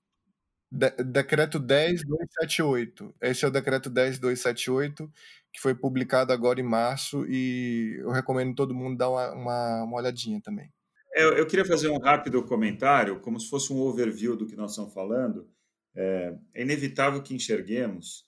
[0.71, 3.15] De decreto 10278.
[3.23, 5.11] Esse é o decreto 10278,
[5.53, 9.97] que foi publicado agora em março e eu recomendo todo mundo dar uma, uma, uma
[9.97, 10.71] olhadinha também.
[11.15, 14.73] É, eu queria fazer um rápido comentário, como se fosse um overview do que nós
[14.73, 15.49] estamos falando.
[15.95, 18.27] É, é inevitável que enxerguemos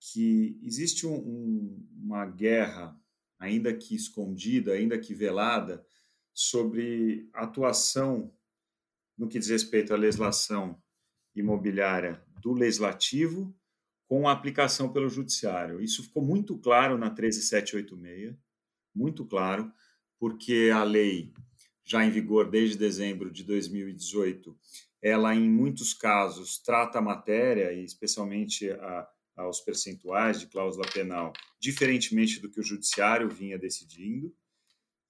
[0.00, 2.98] que existe um, um, uma guerra
[3.38, 5.84] ainda que escondida, ainda que velada,
[6.32, 8.32] sobre atuação
[9.16, 10.82] no que diz respeito à legislação
[11.34, 13.54] imobiliária do legislativo
[14.06, 15.80] com a aplicação pelo judiciário.
[15.80, 18.36] Isso ficou muito claro na 13786,
[18.94, 19.72] muito claro,
[20.18, 21.32] porque a lei
[21.84, 24.56] já em vigor desde dezembro de 2018,
[25.02, 31.32] ela em muitos casos trata a matéria e especialmente a, aos percentuais de cláusula penal,
[31.60, 34.34] diferentemente do que o judiciário vinha decidindo.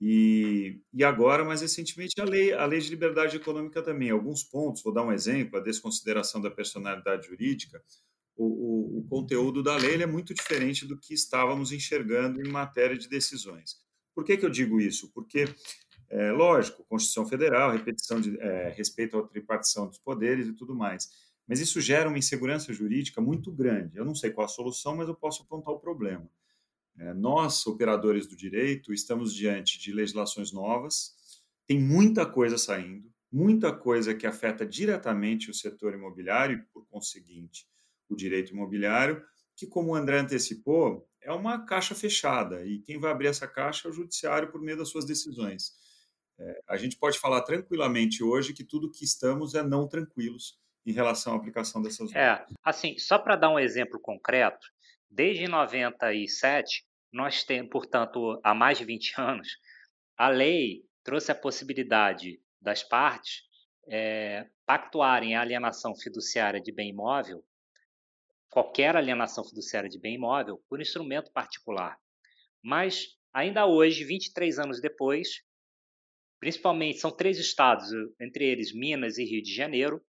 [0.00, 4.10] E, e agora, mais recentemente, a lei, a lei de liberdade econômica também.
[4.10, 7.82] Alguns pontos, vou dar um exemplo, a desconsideração da personalidade jurídica,
[8.36, 12.98] o, o, o conteúdo da lei é muito diferente do que estávamos enxergando em matéria
[12.98, 13.76] de decisões.
[14.14, 15.10] Por que, que eu digo isso?
[15.12, 15.46] Porque,
[16.10, 21.08] é, lógico, Constituição Federal, repetição de é, respeito à tripartição dos poderes e tudo mais
[21.46, 23.96] mas isso gera uma insegurança jurídica muito grande.
[23.96, 26.28] Eu não sei qual a solução, mas eu posso apontar o problema.
[26.98, 31.14] É, nós, operadores do direito, estamos diante de legislações novas,
[31.66, 37.66] tem muita coisa saindo, muita coisa que afeta diretamente o setor imobiliário e, por conseguinte,
[38.08, 39.22] o direito imobiliário,
[39.56, 43.88] que, como o André antecipou, é uma caixa fechada e quem vai abrir essa caixa
[43.88, 45.72] é o judiciário por meio das suas decisões.
[46.38, 50.92] É, a gente pode falar tranquilamente hoje que tudo que estamos é não tranquilos em
[50.92, 52.16] relação à aplicação dessas leis.
[52.16, 54.66] É, assim, só para dar um exemplo concreto,
[55.10, 59.48] desde 97, nós temos, portanto, há mais de 20 anos,
[60.16, 63.42] a lei trouxe a possibilidade das partes
[63.88, 67.44] é, pactuarem a alienação fiduciária de bem imóvel,
[68.48, 71.98] qualquer alienação fiduciária de bem imóvel, por instrumento particular.
[72.62, 75.42] Mas, ainda hoje, 23 anos depois,
[76.40, 80.02] principalmente são três estados, entre eles Minas e Rio de Janeiro,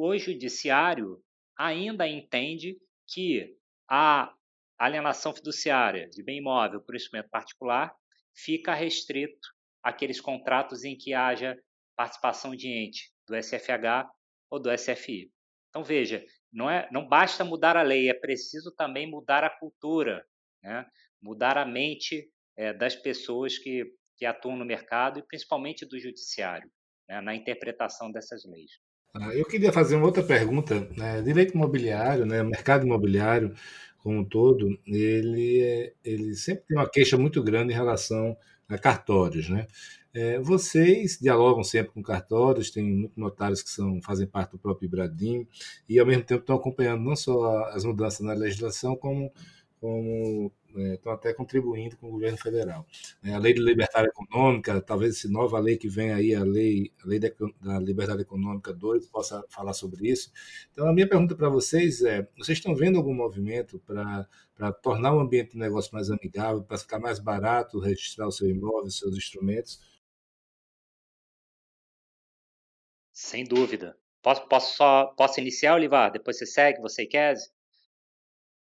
[0.00, 1.20] o judiciário
[1.56, 3.56] ainda entende que
[3.88, 4.32] a
[4.78, 7.92] alienação fiduciária de bem imóvel por instrumento particular
[8.32, 9.48] fica restrito
[9.82, 11.58] àqueles contratos em que haja
[11.96, 14.08] participação de ente do SFH
[14.48, 15.32] ou do SFI.
[15.68, 20.24] Então veja, não é, não basta mudar a lei, é preciso também mudar a cultura,
[20.62, 20.86] né?
[21.20, 23.84] mudar a mente é, das pessoas que,
[24.16, 26.70] que atuam no mercado e principalmente do judiciário
[27.08, 27.20] né?
[27.20, 28.70] na interpretação dessas leis.
[29.14, 30.88] Ah, eu queria fazer uma outra pergunta.
[30.96, 31.22] Né?
[31.22, 32.42] Direito imobiliário, né?
[32.42, 33.54] mercado imobiliário
[33.98, 38.36] como um todo, ele, é, ele sempre tem uma queixa muito grande em relação
[38.68, 39.48] a cartórios.
[39.48, 39.66] Né?
[40.14, 44.86] É, vocês dialogam sempre com cartórios, tem muitos notários que são, fazem parte do próprio
[44.86, 45.46] Ibradim
[45.88, 49.32] e, ao mesmo tempo, estão acompanhando não só as mudanças na legislação, como,
[49.80, 52.86] como é, estão até contribuindo com o governo federal.
[53.22, 56.92] É, a lei de liberdade econômica, talvez essa nova lei que vem aí, a lei,
[57.02, 57.28] a lei da,
[57.60, 60.30] da liberdade econômica 2, possa falar sobre isso.
[60.72, 65.20] Então, a minha pergunta para vocês é: vocês estão vendo algum movimento para tornar o
[65.20, 69.16] ambiente de negócio mais amigável, para ficar mais barato registrar o seu imóvel, os seus
[69.16, 69.80] instrumentos?
[73.12, 73.96] Sem dúvida.
[74.22, 76.10] Posso, posso, só, posso iniciar, Olivar?
[76.12, 77.50] Depois você segue, você e?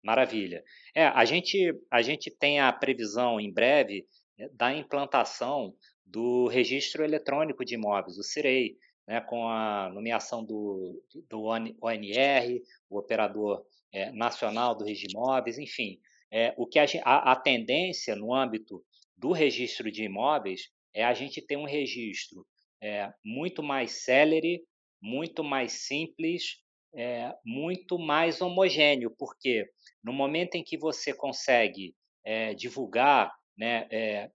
[0.07, 0.63] Maravilha.
[0.95, 4.07] É, a gente, a gente tem a previsão em breve
[4.39, 11.03] né, da implantação do registro eletrônico de imóveis, o CIREI, né, com a nomeação do,
[11.29, 15.99] do ONR, o operador é, nacional do registro de imóveis, enfim.
[16.31, 18.85] É, o que a, a, a tendência no âmbito
[19.17, 22.47] do registro de imóveis é a gente ter um registro
[22.81, 24.63] é, muito mais célere,
[25.03, 29.69] muito mais simples, é, muito mais homogêneo, porque
[30.03, 34.31] no momento em que você consegue é, divulgar, né, é,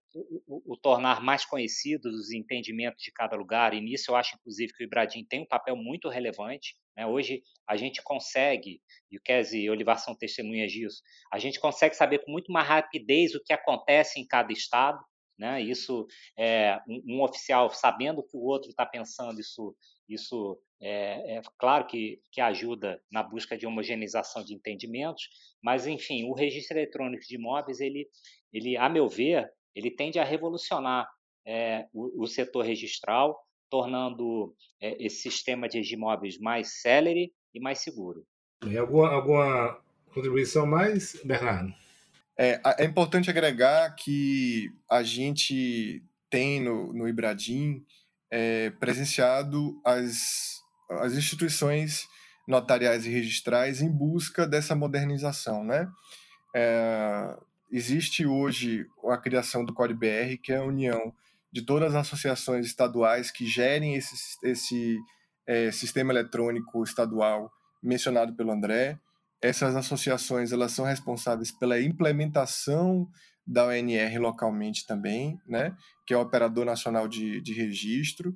[0.47, 4.73] o, o, tornar mais conhecidos os entendimentos de cada lugar, e nisso eu acho, inclusive,
[4.73, 6.75] que o Ibradim tem um papel muito relevante.
[6.97, 7.05] Né?
[7.05, 8.81] Hoje a gente consegue,
[9.11, 12.67] e o Kese e Olivar são testemunhas disso, a gente consegue saber com muito mais
[12.67, 14.99] rapidez o que acontece em cada estado,
[15.41, 15.59] né?
[15.59, 16.05] Isso,
[16.37, 19.75] é, um, um, oficial sabendo o que o outro está pensando, isso,
[20.13, 25.29] isso é, é, claro que, que ajuda na busca de homogeneização de entendimentos,
[25.61, 28.07] mas, enfim, o registro eletrônico de imóveis, ele,
[28.51, 31.07] ele a meu ver, ele tende a revolucionar
[31.45, 33.39] é, o, o, setor registral,
[33.69, 38.25] tornando é, esse sistema de imóveis mais célere e mais seguro.
[38.65, 39.79] E alguma, alguma
[40.13, 41.73] contribuição mais, Bernardo?
[42.37, 47.85] É, é importante agregar que a gente tem no, no Ibradim
[48.31, 52.07] é, presenciado as, as instituições
[52.47, 55.87] notariais e registrais em busca dessa modernização, né?
[56.55, 57.37] É,
[57.71, 61.13] existe hoje a criação do Código BR, que é a união
[61.51, 64.97] de todas as associações estaduais que gerem esse, esse
[65.45, 67.51] é, sistema eletrônico estadual
[67.83, 68.99] mencionado pelo André,
[69.41, 73.09] essas associações elas são responsáveis pela implementação
[73.45, 75.75] da ONR localmente também, né,
[76.05, 78.35] que é o Operador Nacional de, de Registro,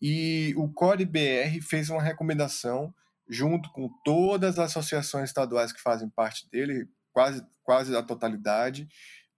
[0.00, 2.92] e o CORE-BR fez uma recomendação
[3.28, 8.86] junto com todas as associações estaduais que fazem parte dele, quase, quase a totalidade,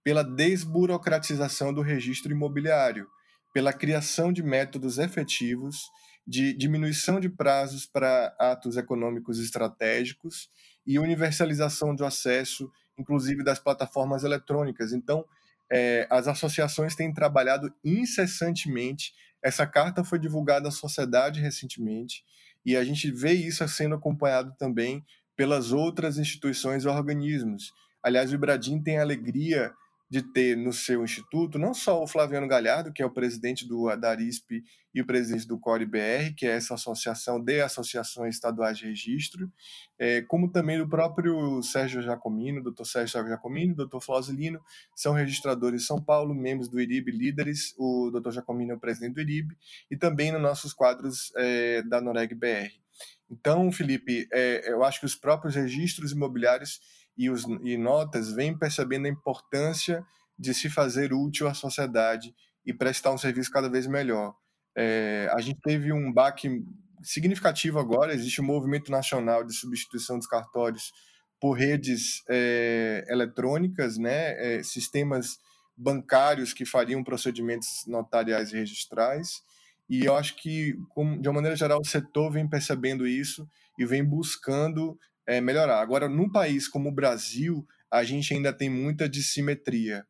[0.03, 3.07] pela desburocratização do registro imobiliário,
[3.53, 5.77] pela criação de métodos efetivos
[6.29, 10.47] de diminuição de prazos para atos econômicos estratégicos
[10.85, 14.91] e universalização do acesso, inclusive das plataformas eletrônicas.
[14.93, 15.25] Então,
[15.71, 19.13] é, as associações têm trabalhado incessantemente.
[19.41, 22.23] Essa carta foi divulgada à sociedade recentemente
[22.65, 27.71] e a gente vê isso sendo acompanhado também pelas outras instituições e organismos.
[28.03, 29.73] Aliás, o Ibradim tem a alegria
[30.09, 33.87] de ter no seu instituto não só o Flaviano Galhardo, que é o presidente do
[33.89, 39.51] Adarisp e o presidente do CORE-BR, que é essa associação de associações estaduais de registro,
[39.99, 44.59] é, como também do próprio Sérgio Jacomino, doutor Sérgio Jacomino, doutor Flausilino,
[44.95, 49.13] são registradores de São Paulo, membros do IRIB, líderes, o doutor Jacomino é o presidente
[49.13, 49.55] do IRIB,
[49.91, 52.79] e também nos nossos quadros é, da Noreg BR.
[53.31, 56.81] Então, Felipe, é, eu acho que os próprios registros imobiliários
[57.19, 60.05] e, os, e notas vêm percebendo a importância
[60.37, 62.33] de se fazer útil à sociedade
[62.65, 64.33] e prestar um serviço cada vez melhor.
[64.73, 66.63] É, a gente teve um baque
[67.03, 68.13] significativo agora.
[68.13, 70.93] Existe um movimento nacional de substituição dos cartórios
[71.41, 75.37] por redes é, eletrônicas, né, é, sistemas
[75.75, 79.41] bancários que fariam procedimentos notariais e registrais.
[79.89, 80.73] E eu acho que,
[81.19, 83.45] de uma maneira geral, o setor vem percebendo isso
[83.77, 84.97] e vem buscando
[85.29, 85.79] é, melhorar.
[85.79, 90.03] Agora, num país como o Brasil, a gente ainda tem muita dissimetria.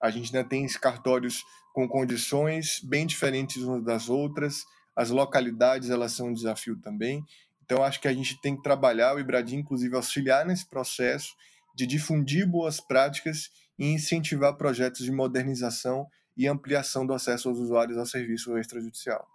[0.00, 1.42] A gente ainda tem cartórios
[1.74, 4.64] com condições bem diferentes umas das outras.
[4.94, 7.24] As localidades elas são um desafio também.
[7.64, 11.34] Então, acho que a gente tem que trabalhar, o Ibradim, inclusive, auxiliar nesse processo
[11.74, 16.06] de difundir boas práticas e incentivar projetos de modernização
[16.36, 19.26] e ampliação do acesso aos usuários ao serviço extrajudicial.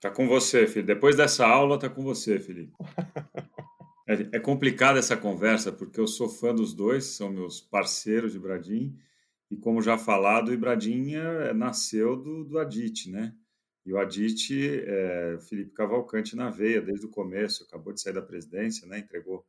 [0.00, 0.94] Tá com você, Felipe.
[0.94, 2.72] Depois dessa aula, tá com você, Felipe.
[4.10, 8.38] é, é complicada essa conversa, porque eu sou fã dos dois, são meus parceiros de
[8.38, 8.98] Bradim,
[9.50, 13.34] e como já falado, o Ibradim é, nasceu do, do Adit, né?
[13.84, 14.52] E o Adit,
[14.84, 18.98] é, Felipe Cavalcante na veia desde o começo, acabou de sair da presidência, né?
[18.98, 19.44] entregou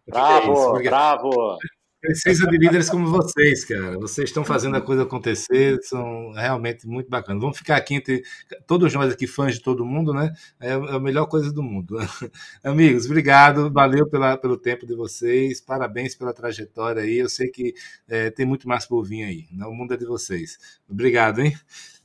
[0.07, 1.57] Bravo, é bravo.
[2.01, 3.97] Precisa de líderes como vocês, cara.
[3.99, 7.41] Vocês estão fazendo a coisa acontecer, são realmente muito bacanas.
[7.41, 8.23] Vamos ficar aqui entre
[8.65, 10.31] todos nós aqui, fãs de todo mundo, né?
[10.61, 11.97] É a melhor coisa do mundo.
[12.63, 17.17] Amigos, obrigado, valeu pela, pelo tempo de vocês, parabéns pela trajetória aí.
[17.17, 17.73] Eu sei que
[18.07, 19.45] é, tem muito mais por vir aí.
[19.51, 19.65] Né?
[19.65, 20.57] O mundo é de vocês.
[20.89, 21.53] Obrigado, hein?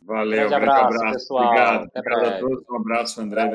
[0.03, 1.47] Valeu, um abraço, abraço, pessoal.
[1.47, 1.91] Obrigado.
[1.95, 2.65] Obrigado a todos.
[2.69, 3.55] Um abraço, André.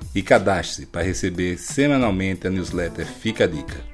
[0.13, 3.91] e cadastre-se para receber semanalmente a newsletter Fica a Dica.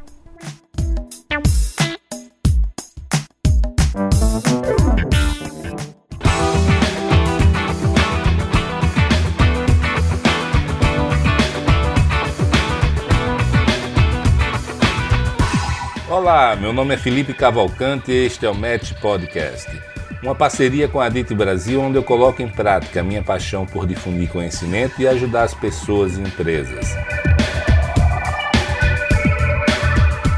[16.09, 19.96] Olá, meu nome é Felipe Cavalcante e este é o Match Podcast.
[20.21, 23.85] Uma parceria com a DIT Brasil, onde eu coloco em prática a minha paixão por
[23.85, 26.95] difundir conhecimento e ajudar as pessoas e empresas.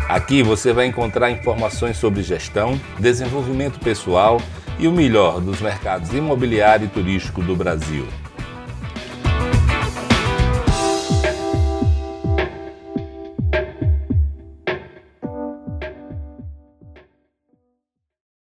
[0.09, 4.41] Aqui você vai encontrar informações sobre gestão, desenvolvimento pessoal
[4.77, 8.05] e o melhor dos mercados imobiliário e turístico do Brasil.